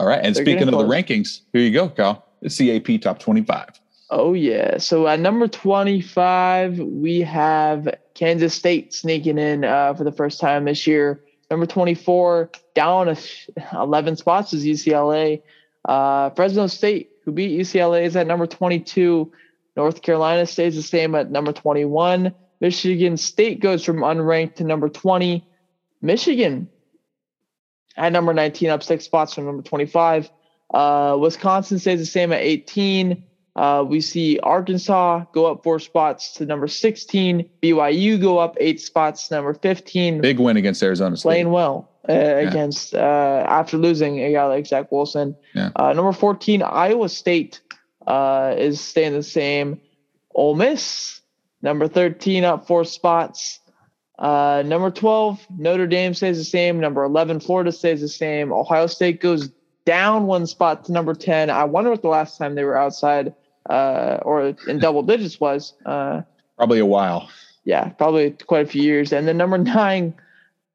[0.00, 0.20] All right.
[0.22, 2.26] And They're speaking of the rankings, here you go, Cal.
[2.42, 3.80] It's CAP top 25.
[4.10, 4.78] Oh yeah.
[4.78, 10.64] So at number 25, we have Kansas State sneaking in uh, for the first time
[10.64, 11.22] this year.
[11.50, 15.42] Number 24, down a sh- 11 spots is UCLA.
[15.84, 19.30] Uh, Fresno State, who beat UCLA, is at number 22.
[19.76, 22.34] North Carolina stays the same at number 21.
[22.64, 25.46] Michigan State goes from unranked to number 20.
[26.00, 26.66] Michigan
[27.94, 30.30] at number 19, up six spots from number 25.
[30.72, 33.22] Uh, Wisconsin stays the same at 18.
[33.54, 37.50] Uh, we see Arkansas go up four spots to number 16.
[37.62, 40.22] BYU go up eight spots to number 15.
[40.22, 41.28] Big win against Arizona State.
[41.28, 45.36] playing well uh, against uh, after losing a guy like Zach Wilson.
[45.52, 45.70] Yeah.
[45.76, 47.60] Uh, number 14, Iowa State
[48.06, 49.82] uh, is staying the same.
[50.34, 51.20] Ole Miss,
[51.64, 53.58] number 13, up four spots.
[54.18, 56.78] Uh, number 12, Notre Dame stays the same.
[56.78, 58.52] Number 11, Florida stays the same.
[58.52, 59.50] Ohio State goes
[59.84, 61.50] down one spot to number 10.
[61.50, 63.34] I wonder what the last time they were outside
[63.68, 65.72] uh, or in double digits was.
[65.84, 66.22] Uh,
[66.56, 67.28] Probably a while.
[67.64, 69.12] yeah, probably quite a few years.
[69.12, 70.14] And then number nine,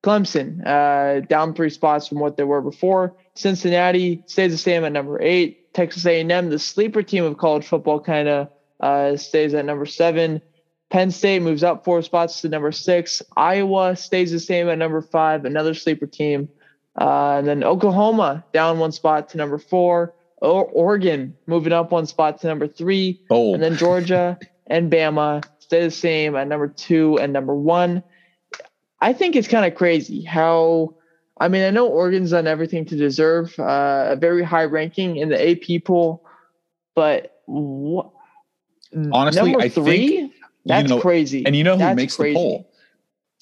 [0.03, 3.15] Clemson, uh, down three spots from what they were before.
[3.35, 5.73] Cincinnati stays the same at number eight.
[5.73, 8.49] Texas A&M, the sleeper team of college football, kind of
[8.81, 10.41] uh, stays at number seven.
[10.89, 13.21] Penn State moves up four spots to number six.
[13.37, 16.49] Iowa stays the same at number five, another sleeper team.
[16.99, 20.13] Uh, and then Oklahoma down one spot to number four.
[20.41, 23.21] O- Oregon moving up one spot to number three.
[23.29, 28.03] Oh, And then Georgia and Bama stay the same at number two and number one.
[28.99, 30.95] I think it's kind of crazy how,
[31.39, 35.29] I mean, I know Oregon's done everything to deserve uh, a very high ranking in
[35.29, 36.25] the AP pool,
[36.95, 38.11] but what?
[39.13, 40.33] Honestly, number I think,
[40.69, 41.45] that's know, crazy.
[41.45, 42.33] and you know who That's makes crazy.
[42.33, 42.71] the poll?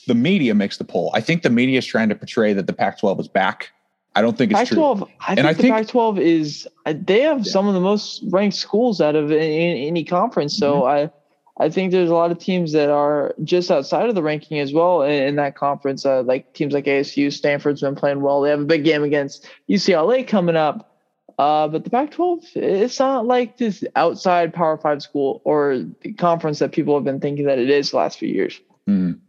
[0.08, 1.12] The media makes the poll.
[1.14, 3.72] I think the media is trying to portray that the Pac-12 is back.
[4.16, 4.78] I don't think it's true.
[4.78, 7.52] Pac-12, I think I the think- Pac-12 is uh, they have Yeah.
[7.52, 10.56] some of the most ranked schools out of any, any conference.
[10.58, 10.88] So Mm-hmm.
[10.88, 11.12] I
[11.60, 14.74] I think there's a lot of teams that are just outside of the ranking as
[14.74, 16.06] well in, in that conference.
[16.06, 18.42] Uh, like teams like ASU, Stanford's been playing well.
[18.42, 20.97] They have a big game against UCLA coming up.
[21.38, 26.60] Uh, but the Pac-12, it's not like this outside Power Five school or the conference
[26.60, 28.60] that people have been thinking that it is the last few years.
[28.90, 29.20] Mhm.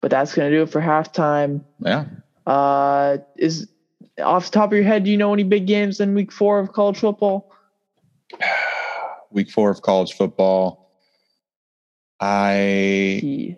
[0.00, 1.62] But that's gonna do it for halftime.
[1.80, 2.06] Yeah.
[2.46, 3.68] Uh, is
[4.22, 6.58] off the top of your head, do you know any big games in week four
[6.58, 7.52] of college football?
[9.32, 10.90] Week four of college football.
[12.20, 13.56] I He-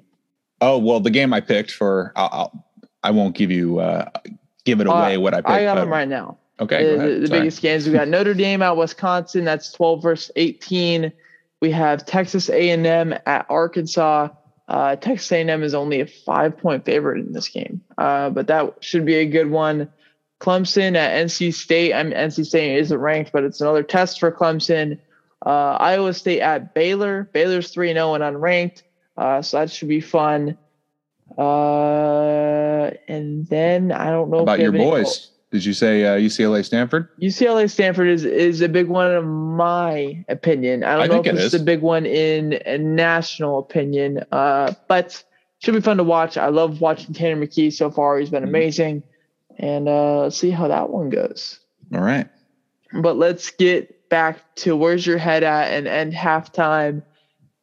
[0.61, 2.65] oh well, the game I picked for I'll, I'll
[3.05, 4.11] I won't give you uh
[4.69, 5.49] give it Uh, away what I picked.
[5.51, 6.37] I got them right now.
[6.61, 7.11] Okay, the go ahead.
[7.11, 9.45] the- the biggest games we got Notre Dame at Wisconsin.
[9.45, 11.13] That's 12 versus 18.
[11.61, 14.29] We have Texas A&M at Arkansas.
[14.69, 18.75] Uh, Texas A&M is only a five point favorite in this game, uh, but that
[18.81, 19.89] should be a good one.
[20.41, 21.93] Clemson at NC State.
[21.95, 24.99] I mean, NC State isn't ranked, but it's another test for Clemson.
[25.45, 27.29] Uh, Iowa State at Baylor.
[27.33, 28.83] Baylor's 3 0 and unranked,
[29.17, 30.57] uh, so that should be fun.
[31.37, 35.31] Uh, and then I don't know about your boys?
[35.51, 37.09] Did you say uh, UCLA Stanford?
[37.23, 40.85] UCLA Stanford is is a big one in my opinion.
[40.85, 41.61] I don't I know if it it's is.
[41.61, 44.25] a big one in a national opinion.
[44.31, 45.23] Uh, but
[45.61, 46.37] should be fun to watch.
[46.37, 48.19] I love watching Tanner McKee so far.
[48.19, 48.49] He's been Mhm.
[48.49, 49.03] amazing,
[49.59, 51.59] and uh, let's see how that one goes.
[51.95, 52.29] All right.
[52.93, 57.03] But let's get back to where's your head at and end halftime.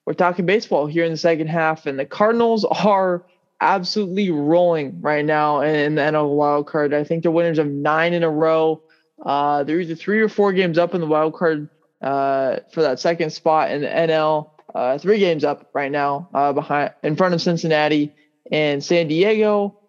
[0.05, 3.23] We're talking baseball here in the second half, and the Cardinals are
[3.61, 6.93] absolutely rolling right now in the NL wild card.
[6.93, 8.81] I think they're winners of nine in a row.
[9.23, 11.69] Uh, they're either three or four games up in the wild card
[12.01, 14.51] uh, for that second spot in the NL.
[14.73, 18.13] Uh, three games up right now, uh, behind in front of Cincinnati
[18.51, 19.79] and San Diego.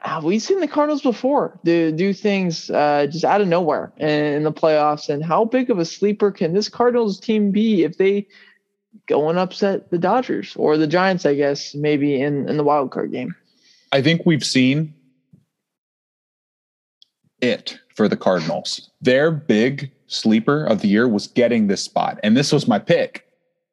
[0.00, 4.08] Have we've seen the Cardinals before do do things uh, just out of nowhere in,
[4.08, 5.08] in, the playoffs.
[5.08, 8.26] And how big of a sleeper can this Cardinals team be if they
[9.10, 11.26] go and upset the Dodgers or the Giants?
[11.26, 13.34] I guess maybe in in the wild card game.
[13.92, 14.94] I think we've seen
[17.40, 18.90] it for the Cardinals.
[19.00, 23.26] Their big sleeper of the year was getting this spot, and this was my pick.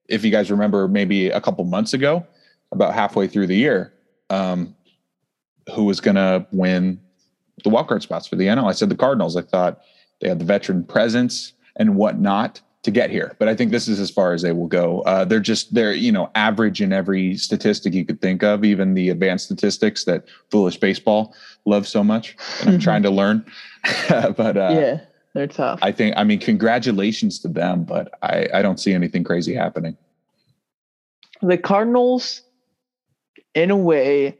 [0.10, 2.26] If you guys remember, maybe a couple months ago,
[2.72, 3.94] about halfway through the year.
[4.30, 4.76] Um,
[5.74, 7.00] who was going to win
[7.64, 8.70] the wildcard spots for the NL.
[8.70, 9.36] I said the Cardinals.
[9.36, 9.82] I thought
[10.22, 14.00] they had the veteran presence and whatnot to get here, but I think this is
[14.00, 15.02] as far as they will go.
[15.02, 18.94] Uh, they're just they're you know average in every statistic you could think of, even
[18.94, 21.36] the advanced statistics that foolish baseball
[21.66, 23.46] loves so much, and I'm trying to learn.
[24.10, 25.00] but uh, yeah,
[25.34, 25.80] they're tough.
[25.82, 29.98] I think I mean congratulations to them, but I I don't see anything crazy happening.
[31.42, 32.42] The Cardinals,
[33.54, 34.38] in a way,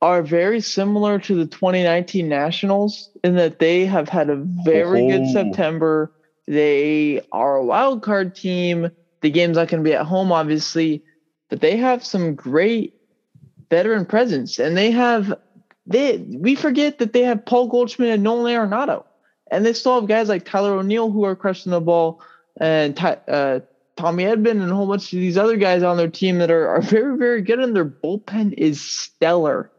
[0.00, 5.08] are very similar to the 2019 Nationals in that they have had a very oh.
[5.08, 6.12] good September.
[6.48, 8.90] They are a wild card team.
[9.20, 11.04] The game's not going to be at home, obviously,
[11.50, 12.94] but they have some great
[13.68, 15.34] veteran presence, and they have
[15.86, 16.16] they.
[16.16, 19.04] We forget that they have Paul Goldschmidt and Nolan Arenado,
[19.50, 22.22] and they still have guys like Tyler O'Neill who are crushing the ball,
[22.58, 23.60] and uh,
[23.96, 26.68] Tommy Edman and a whole bunch of these other guys on their team that are,
[26.68, 29.70] are very, very good, and their bullpen is stellar.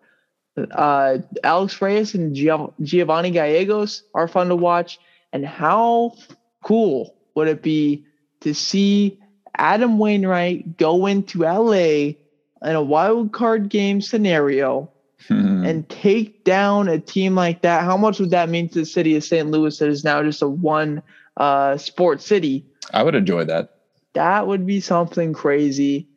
[0.72, 5.00] Uh, Alex Reyes and Giovanny Gallegos are fun to watch.
[5.32, 6.16] And how
[6.64, 8.06] cool would it be
[8.42, 9.20] to see
[9.58, 12.16] Adam Wainwright go into LA
[12.62, 14.92] in a wild card game scenario
[15.28, 15.66] hmm.
[15.66, 17.84] and take down a team like that?
[17.84, 19.50] How much would that mean to the city of St.
[19.50, 21.02] Louis that is now just a one
[21.38, 22.66] uh, sports city?
[22.94, 23.76] I would enjoy that.
[24.14, 26.08] That would be something crazy,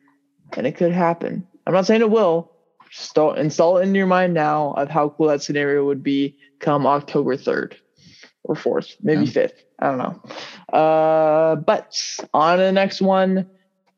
[0.57, 1.47] and it could happen.
[1.67, 2.51] I'm not saying it will,
[2.91, 6.85] Start, install it in your mind now of how cool that scenario would be come
[6.85, 7.73] October 3rd
[8.43, 9.45] or 4th, maybe yeah.
[9.45, 9.63] 5th.
[9.83, 10.77] I don't know.
[10.77, 11.99] Uh, but
[12.33, 13.49] on to the next one.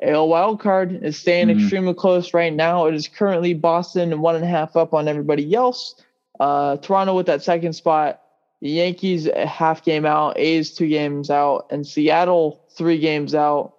[0.01, 1.59] AL wild card is staying mm-hmm.
[1.59, 2.87] extremely close right now.
[2.87, 5.95] It is currently Boston one and a half up on everybody else.
[6.39, 8.21] Uh, Toronto with that second spot.
[8.61, 10.37] The Yankees a half game out.
[10.37, 13.73] A's two games out, and Seattle three games out.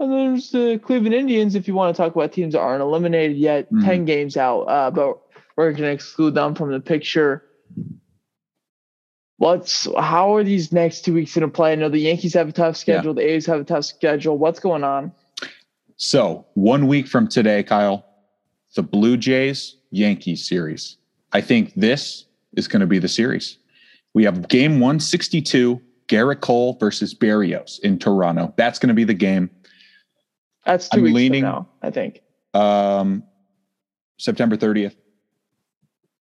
[0.00, 3.36] And there's the Cleveland Indians, if you want to talk about teams that aren't eliminated
[3.36, 3.84] yet, mm-hmm.
[3.84, 5.22] 10 games out, uh, but
[5.56, 7.44] we're going to exclude them from the picture.
[9.42, 11.72] What's how are these next two weeks going to play?
[11.72, 13.24] I know the Yankees have a tough schedule, yeah.
[13.24, 14.38] the A's have a tough schedule.
[14.38, 15.10] What's going on?
[15.96, 18.06] So, one week from today, Kyle,
[18.76, 20.96] the Blue Jays Yankees series.
[21.32, 22.26] I think this
[22.56, 23.58] is going to be the series.
[24.14, 28.54] We have game 162, Gerrit Cole versus Berrios in Toronto.
[28.56, 29.50] That's going to be the game.
[30.64, 32.20] That's 2 I'm weeks leaning, now, I think.
[32.54, 33.24] Um,
[34.18, 34.94] September 30th.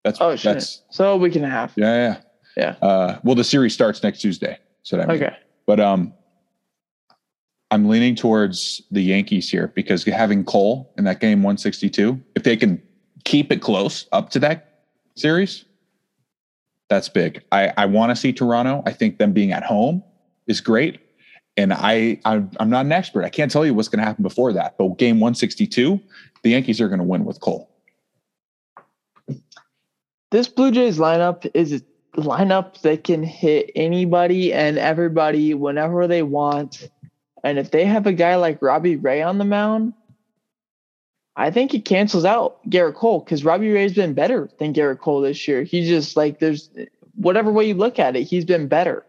[0.03, 0.53] That's oh shit.
[0.53, 1.73] That's, so a week and a half.
[1.75, 2.21] Yeah, yeah.
[2.57, 2.75] Yeah.
[2.81, 4.57] Uh, well, the series starts next Tuesday.
[4.83, 5.35] So that okay.
[5.65, 6.13] But um,
[7.69, 12.57] I'm leaning towards the Yankees here because having Cole in that game 162, if they
[12.57, 12.81] can
[13.25, 14.85] keep it close up to that
[15.15, 15.65] series,
[16.89, 17.43] that's big.
[17.51, 18.81] I, I want to see Toronto.
[18.85, 20.03] I think them being at home
[20.47, 21.01] is great
[21.57, 23.25] and I, I'm, I'm not an expert.
[23.25, 24.77] I can't tell you what's going to happen before that.
[24.77, 25.99] But game 162,
[26.43, 27.69] the Yankees are going to win with Cole.
[30.29, 31.81] This Blue Jays lineup is a
[32.17, 36.89] lineup that can hit anybody and everybody whenever they want.
[37.43, 39.93] And if they have a guy like Robbie Ray on the mound,
[41.35, 45.21] I think it cancels out Gerrit Cole because Robbie Ray's been better than Gerrit Cole
[45.21, 45.63] this year.
[45.63, 46.69] He's just like there's
[47.15, 49.05] whatever way you look at it, he's been better.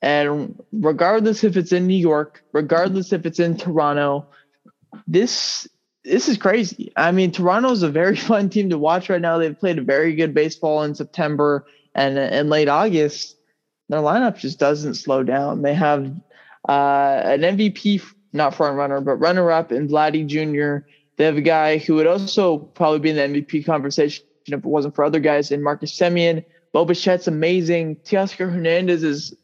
[0.00, 4.26] And regardless if it's in New York, regardless if it's in Toronto,
[5.06, 5.68] this
[6.04, 6.92] this is crazy.
[6.96, 9.38] I mean, Toronto is a very fun team to watch right now.
[9.38, 13.36] They've played a very good baseball in September and in late August.
[13.88, 15.62] Their lineup just doesn't slow down.
[15.62, 16.06] They have
[16.68, 20.86] uh, an MVP, not front runner, but runner up in Vladdy Jr.
[21.16, 24.64] They have a guy who would also probably be in the MVP conversation if it
[24.64, 26.44] wasn't for other guys in Marcus Semien.
[26.72, 27.96] Bo Bichette's amazing.
[27.96, 29.34] Teoscar Hernandez is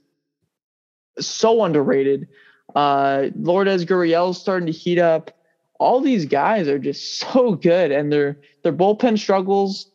[1.21, 2.29] so underrated.
[2.75, 5.31] Uh, Lourdes Gurriel's starting to heat up.
[5.79, 9.91] All these guys are just so good, and their their bullpen struggles,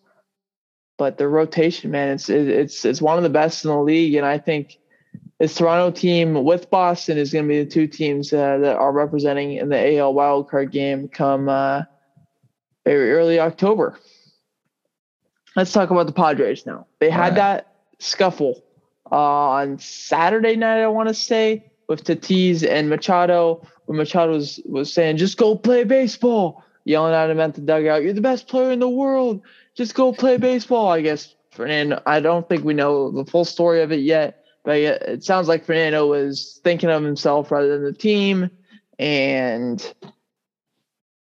[0.98, 4.16] but the rotation, man, it's it's it's one of the best in the league.
[4.16, 4.78] And I think
[5.40, 8.92] this Toronto team with Boston is going to be the two teams uh, that are
[8.92, 11.84] representing in the AL wildcard game come uh,
[12.86, 13.98] very early October.
[15.56, 16.88] Let's talk about the Padres now.
[17.00, 17.36] They had right.
[17.36, 18.64] that scuffle
[19.12, 24.60] uh, on Saturday night, I want to say, with Tatis and Machado, where Machado was,
[24.66, 26.64] was saying, just go play baseball.
[26.86, 29.42] yelling at him at the dugout, "You're the best player in the world.
[29.76, 32.02] Just go play baseball." I guess Fernando.
[32.06, 35.66] I don't think we know the full story of it yet, but it sounds like
[35.66, 38.50] Fernando was thinking of himself rather than the team,
[39.00, 39.94] and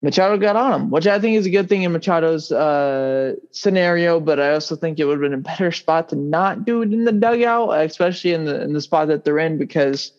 [0.02, 4.18] Machado got on him, which I think is a good thing in Machado's uh, scenario.
[4.18, 6.92] But I also think it would have been a better spot to not do it
[6.92, 10.12] in the dugout, especially in the in the spot that they're in, because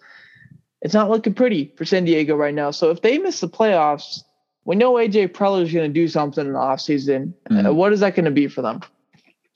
[0.81, 2.71] it's not looking pretty for San Diego right now.
[2.71, 4.23] So if they miss the playoffs,
[4.65, 7.33] we know AJ Preller is going to do something in the offseason.
[7.49, 7.67] Mm-hmm.
[7.67, 8.81] Uh, what is that going to be for them?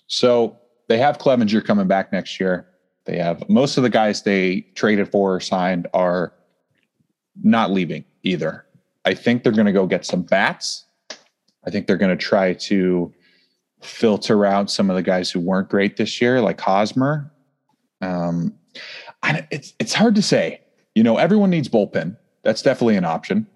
[0.08, 2.68] So they have Clevinger coming back next year.
[3.06, 6.34] They have most of the guys they traded for or signed are
[7.43, 8.66] not leaving either.
[9.06, 10.86] I think they're going to go get some bats.
[11.66, 13.14] I think they're going to try to
[13.82, 17.32] filter out some of the guys who weren't great this year, like Hosmer.
[18.01, 18.56] Um,
[19.51, 20.62] it's it's hard to say.
[20.95, 22.18] You know, everyone needs bullpen.
[22.43, 23.47] That's definitely an option.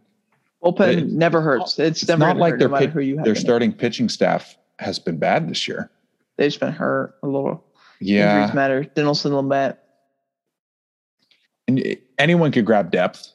[0.64, 1.80] Bullpen it, never hurts.
[1.80, 5.90] It's, it's not like their no their starting pitching staff has been bad this year.
[6.38, 7.64] They've just been hurt a little.
[8.02, 8.84] Yeah, injuries matter.
[8.84, 9.78] Dinelson Lamet.
[11.68, 13.32] And anyone could grab depth.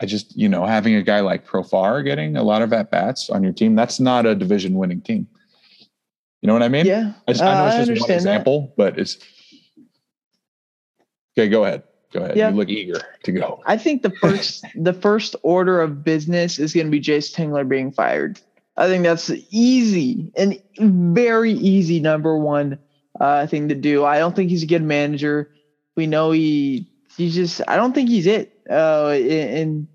[0.00, 3.30] I just, you know, having a guy like Profar getting a lot of at bats
[3.30, 5.26] on your team, that's not a division winning team.
[6.40, 6.86] You know what I mean?
[6.86, 7.14] Yeah.
[7.26, 8.76] I, just, I know it's uh, just one example, that.
[8.76, 9.18] but it's
[11.36, 11.48] okay.
[11.48, 11.82] Go ahead.
[12.12, 12.36] Go ahead.
[12.36, 12.50] Yeah.
[12.50, 13.60] You look eager to go.
[13.66, 17.68] I think the first the first order of business is going to be Jayce Tingler
[17.68, 18.40] being fired.
[18.76, 22.78] I think that's easy and very easy number one
[23.20, 24.04] uh, thing to do.
[24.04, 25.50] I don't think he's a good manager.
[25.96, 27.60] We know he he's just.
[27.66, 29.88] I don't think he's it uh, in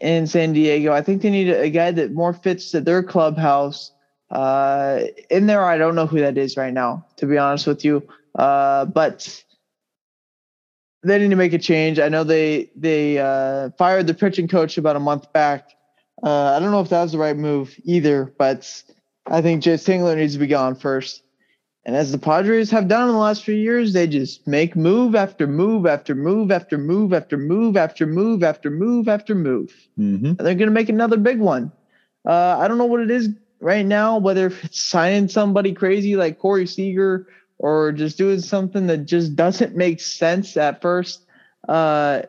[0.00, 0.92] in San Diego.
[0.92, 3.92] I think they need a, a guy that more fits to their clubhouse.
[4.30, 7.84] Uh, in there, I don't know who that is right now, to be honest with
[7.84, 8.02] you.
[8.36, 9.44] Uh, but
[11.04, 11.98] they need to make a change.
[11.98, 15.70] I know they they uh, fired the pitching coach about a month back.
[16.22, 18.82] Uh, I don't know if that was the right move either, but
[19.26, 21.22] I think Jayce Tingler needs to be gone first.
[21.86, 25.14] And as the Padres have done in the last few years, they just make move
[25.14, 29.70] after move after move after move after move after move after move after move.
[29.98, 30.26] Mm-hmm.
[30.26, 31.70] And they're going to make another big one.
[32.26, 33.28] Uh, I don't know what it is
[33.60, 37.26] right now, whether it's signing somebody crazy like Corey Seager
[37.64, 41.24] or just doing something that just doesn't make sense at first.
[41.66, 42.20] Uh,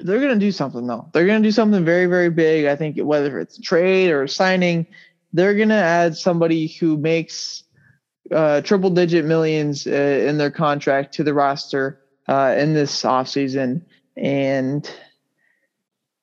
[0.00, 1.10] they're going to do something though.
[1.12, 2.66] They're going to do something very, very big.
[2.66, 4.86] I think whether it's trade or signing,
[5.32, 7.64] they're going to add somebody who makes
[8.30, 13.82] uh, triple digit millions uh, in their contract to the roster uh, in this offseason.
[14.16, 14.88] And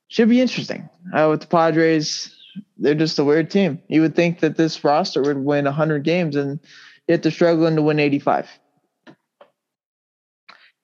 [0.08, 0.88] should be interesting.
[1.14, 2.34] Uh, with the Padres,
[2.78, 3.82] they're just a weird team.
[3.90, 6.62] You would think that this roster would win 100 games, and
[7.08, 8.50] yet they're struggling to win 85.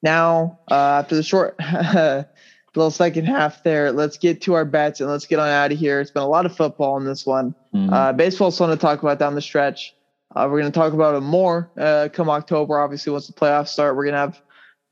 [0.03, 1.59] Now, uh, after the short
[2.75, 5.77] little second half there, let's get to our bets and let's get on out of
[5.77, 5.99] here.
[6.01, 7.53] It's been a lot of football in this one.
[7.73, 7.93] Mm-hmm.
[7.93, 9.95] Uh, baseball's fun to talk about down the stretch.
[10.35, 12.79] Uh, we're going to talk about it more uh, come October.
[12.79, 14.41] Obviously, once the playoffs start, we're going to have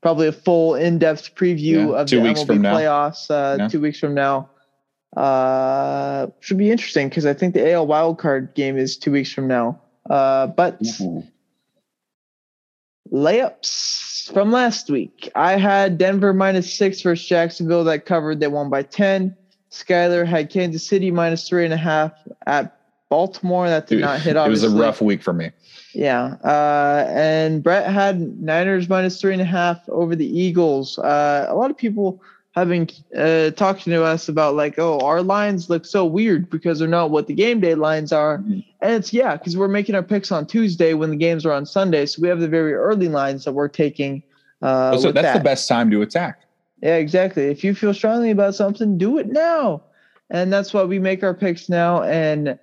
[0.02, 3.68] probably a full in-depth preview yeah, of the MLB playoffs uh, yeah.
[3.68, 4.48] two weeks from now.
[5.16, 9.48] Uh, should be interesting because I think the AL wildcard game is two weeks from
[9.48, 9.80] now.
[10.10, 11.20] Uh, but mm-hmm.
[13.14, 15.30] layups from last week.
[15.36, 18.40] I had Denver minus six versus Jacksonville that covered.
[18.40, 19.36] They won by 10.
[19.70, 22.12] Skyler had Kansas City minus three and a half
[22.46, 22.76] at
[23.08, 23.68] Baltimore.
[23.68, 24.36] That did not hit.
[24.36, 24.66] Obviously.
[24.66, 25.52] It was a rough week for me.
[25.92, 30.98] Yeah, uh, and Brett had Niners minus three and a half over the Eagles.
[30.98, 32.20] Uh, a lot of people
[32.54, 36.88] been uh, talking to us about like, oh, our lines look so weird because they're
[36.88, 38.60] not what the game day lines are, mm-hmm.
[38.80, 41.64] and it's yeah, because we're making our picks on Tuesday when the games are on
[41.64, 44.22] Sunday, so we have the very early lines that we're taking.
[44.62, 45.38] Uh, so that's that.
[45.38, 46.42] the best time to attack.
[46.82, 47.44] Yeah, exactly.
[47.44, 49.82] If you feel strongly about something, do it now,
[50.30, 52.58] and that's why we make our picks now and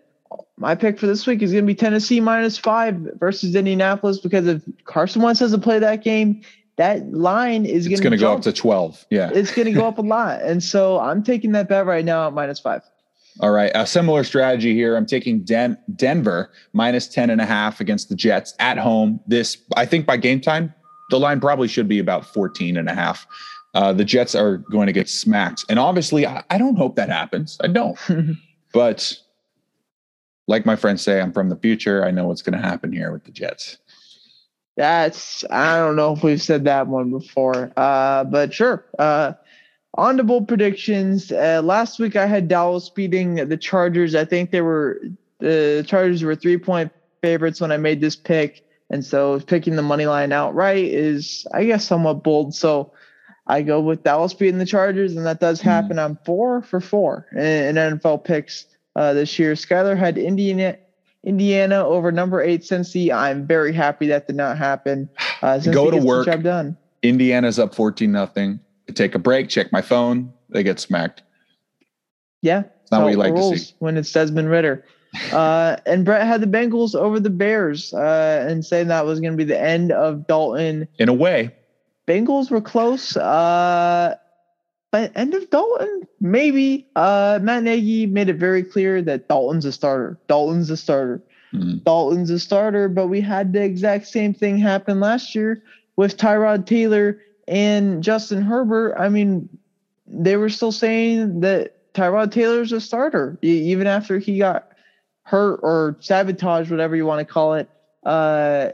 [0.57, 4.47] my pick for this week is going to be Tennessee minus five versus Indianapolis because
[4.47, 6.41] if Carson Wentz doesn't play that game,
[6.77, 9.05] that line is going to go up to 12.
[9.09, 9.31] Yeah.
[9.33, 10.41] It's going to go up a lot.
[10.41, 12.83] And so I'm taking that bet right now at minus five.
[13.39, 13.71] All right.
[13.75, 14.95] A similar strategy here.
[14.95, 19.19] I'm taking Den- Denver minus 10 and a half against the Jets at home.
[19.27, 20.73] This, I think by game time,
[21.09, 23.27] the line probably should be about 14 and a half.
[23.73, 25.65] Uh, the Jets are going to get smacked.
[25.69, 27.57] And obviously, I, I don't hope that happens.
[27.61, 27.97] I don't.
[28.73, 29.17] but
[30.47, 32.03] like my friends say, I'm from the future.
[32.05, 33.77] I know what's going to happen here with the Jets.
[34.77, 38.85] That's I don't know if we've said that one before, uh, but sure.
[38.97, 39.33] Uh,
[39.95, 41.31] on to bold predictions.
[41.31, 44.13] Uh, last week I had Dallas beating the Chargers.
[44.15, 45.01] I think they were
[45.39, 46.91] the Chargers were three point
[47.23, 51.65] favorites when I made this pick, and so picking the money line outright is I
[51.65, 52.53] guess somewhat bold.
[52.53, 52.93] So
[53.47, 55.69] I go with Dallas beating the Chargers, and that does Hmm.
[55.69, 55.97] happen.
[55.99, 59.53] I'm four for four in, in NFL picks uh, this year.
[59.53, 60.77] Skyler had Indiana,
[61.27, 63.13] Indiana over number eight Cincy.
[63.13, 65.09] I'm very happy that did not happen.
[65.41, 66.25] Uh, Go to work.
[66.25, 66.77] job done.
[67.03, 68.61] Indiana's up 14 nothing.
[68.93, 70.31] Take a break, check my phone.
[70.49, 71.23] They get smacked.
[72.41, 73.73] Yeah, It's not what you like to see.
[73.79, 74.85] when it's Desmond Ridder.
[75.33, 79.33] Uh, and Brett had the Bengals over the Bears uh, and saying that was going
[79.33, 80.87] to be the end of Dalton.
[80.97, 81.53] In a way,
[82.07, 83.17] Bengals were close.
[83.17, 84.15] Uh,
[84.91, 86.87] but end of Dalton, maybe.
[86.95, 90.17] Uh, Matt Nagy made it very clear that Dalton's a starter.
[90.27, 91.21] Dalton's a starter.
[91.53, 95.61] mm, Dalton's a starter, but we had the exact same thing happen last year
[95.97, 98.95] with Tyrod Taylor and Justin Herbert.
[98.97, 99.49] I mean,
[100.07, 104.71] they were still saying that Tyrod Taylor's a starter even after he got
[105.23, 107.69] hurt or sabotaged, whatever you want to call it.
[108.05, 108.69] Uh,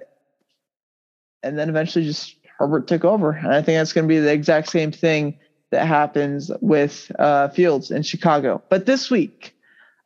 [1.42, 3.32] and then eventually just Herbert took over.
[3.32, 5.40] And I think that's going to be the exact same thing
[5.74, 8.62] that happens with uh, Fields in Chicago.
[8.70, 9.56] But this week,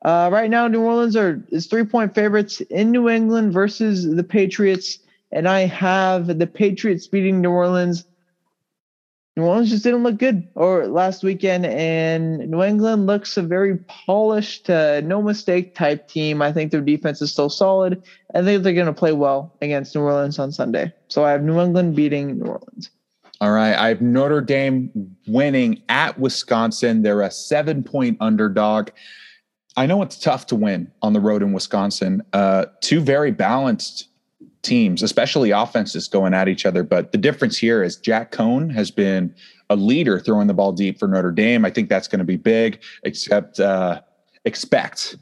[0.04, 4.24] uh, right now, New Orleans are is three point favorites in New England versus the
[4.24, 5.00] Patriots,
[5.32, 8.06] and I have the Patriots beating New Orleans.
[9.36, 13.78] New Orleans just didn't look good or last weekend, and New England looks a very
[13.88, 16.42] polished, uh, no mistake type team.
[16.42, 18.02] I think their defense is still solid.
[18.34, 20.92] I think they're going to play well against New Orleans on Sunday.
[21.10, 22.90] So I have New England beating New Orleans.
[23.40, 23.76] All right.
[23.76, 27.04] I have Notre Dame winning at Wisconsin.
[27.04, 28.90] They're a seven point underdog.
[29.76, 32.24] I know it's tough to win on the road in Wisconsin.
[32.34, 34.08] Uh, two very balanced
[34.64, 36.82] teams, especially offenses going at each other.
[36.82, 39.34] But the difference here is Jack Coan has been
[39.70, 41.64] a leader throwing the ball deep for Notre Dame.
[41.64, 44.02] I think that's going to be big, except uh,
[44.46, 45.16] expect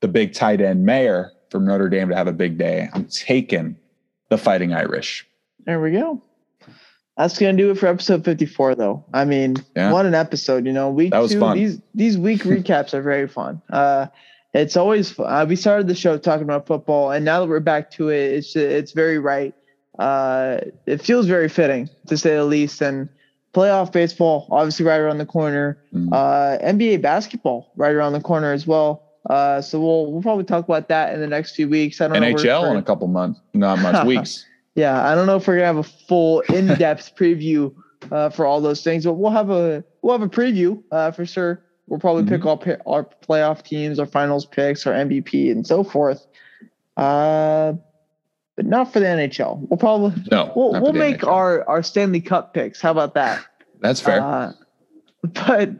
[0.00, 2.88] the big tight end Mayer from Notre Dame to have a big day.
[2.94, 3.76] I'm taking
[4.30, 5.26] the Fighting Irish.
[5.66, 6.22] There we go.
[7.16, 9.04] That's gonna do it for episode 54, though.
[9.14, 9.90] I mean, Yeah.
[9.92, 10.66] what an episode!
[10.66, 11.40] You know, week two.
[11.40, 11.56] fun.
[11.56, 13.62] These these week recaps are very fun.
[13.70, 14.06] Uh,
[14.52, 17.90] it's always uh, we started the show talking about football, and now that we're back
[17.92, 19.54] to it, it's it's very right.
[19.98, 22.82] Uh, it feels very fitting to say the least.
[22.82, 23.08] And
[23.54, 25.78] playoff baseball, obviously, right around the corner.
[25.94, 26.12] Mm.
[26.12, 29.02] Uh, NBA basketball, right around the corner as well.
[29.30, 32.00] Uh, so we'll we'll probably talk about that in the next few weeks.
[32.02, 32.26] I don't know.
[32.28, 34.44] NHL where- in a couple months, not much weeks.
[34.76, 37.74] Yeah, I don't know if we're gonna have a full in-depth preview
[38.12, 41.26] uh, for all those things, but we'll have a we'll have a preview uh, for
[41.26, 41.62] sure.
[41.88, 45.82] We'll probably pick our pi- our playoff teams, our finals picks, our MVP, and so
[45.82, 46.26] forth.
[46.96, 47.74] Uh,
[48.56, 49.66] but not for the NHL.
[49.68, 51.28] We'll probably No, we'll, we'll make NHL.
[51.28, 52.80] our our Stanley Cup picks.
[52.80, 53.44] How about that?
[53.80, 54.20] That's fair.
[54.20, 54.52] Uh,
[55.22, 55.70] but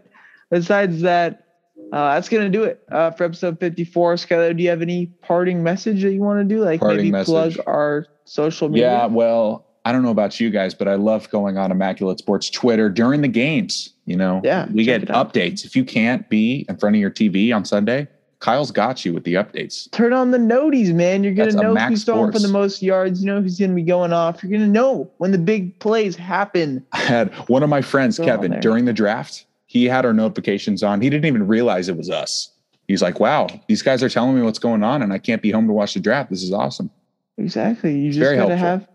[0.51, 1.47] besides that,
[1.93, 4.15] uh, that's gonna do it uh, for episode fifty-four.
[4.15, 6.63] Skylar, do you have any parting message that you want to do?
[6.65, 8.91] Like Parting maybe plug our social media.
[8.91, 12.51] Yeah, well, I don't know about you guys, but I love going on Immaculate Sports
[12.51, 13.95] Twitter during the games.
[14.05, 15.65] You know, Yeah, we get updates.
[15.65, 18.09] If you can't be in front of your TV on Sunday,
[18.41, 19.91] Kyle's got you with the updates.
[19.93, 21.25] turn on the noties, man.
[21.25, 23.21] You're gonna That's know who's throwing for the most yards.
[23.21, 24.43] You know who's gonna be going off.
[24.43, 26.85] You're gonna know when the big plays happen.
[26.93, 30.83] I had one of my friends, Go Kevin, during the draft, he had our notifications
[30.83, 31.01] on.
[31.01, 32.51] He didn't even realize it was us.
[32.89, 35.51] He's like, wow, these guys are telling me what's going on, and I can't be
[35.51, 36.31] home to watch the draft.
[36.31, 36.91] This is awesome.
[37.39, 37.99] Exactly.
[37.99, 38.57] You just gotta helpful.
[38.57, 38.89] have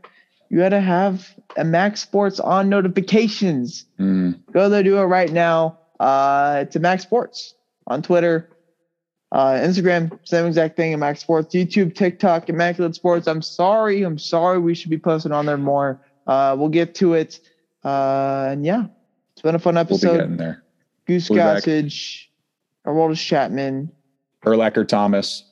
[0.50, 3.86] you gotta have a Max Sports on notifications.
[4.00, 5.78] Mm, Go there, do it right now.
[6.00, 7.54] Uh, to Max Sports
[7.88, 8.50] on Twitter,
[9.32, 13.28] uh, Instagram, same exact thing at Max Sports, YouTube, TikTok, Immaculate Sports.
[13.28, 14.58] I'm sorry, I'm sorry.
[14.60, 16.02] We should be posting on there more.
[16.26, 17.40] Uh, we'll get to it.
[17.84, 18.86] Uh, and yeah,
[19.34, 20.08] it's been a fun episode.
[20.08, 20.64] we'll be getting there.
[21.06, 21.40] Goose We'll.
[21.40, 22.26] Gossage,
[22.86, 23.92] Aroldis Chapman.
[24.44, 25.44] Erlacher Thomas.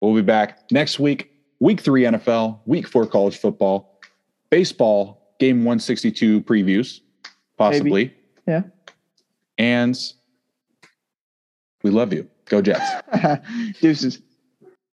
[0.00, 1.30] We'll be back next week.
[1.64, 3.98] Week three NFL, week four college football,
[4.50, 7.00] baseball, game 162 previews,
[7.56, 8.14] possibly.
[8.46, 8.64] Yeah.
[9.56, 9.98] And
[11.82, 12.28] we love you.
[12.44, 12.84] Go Jets.
[13.80, 14.20] Deuces.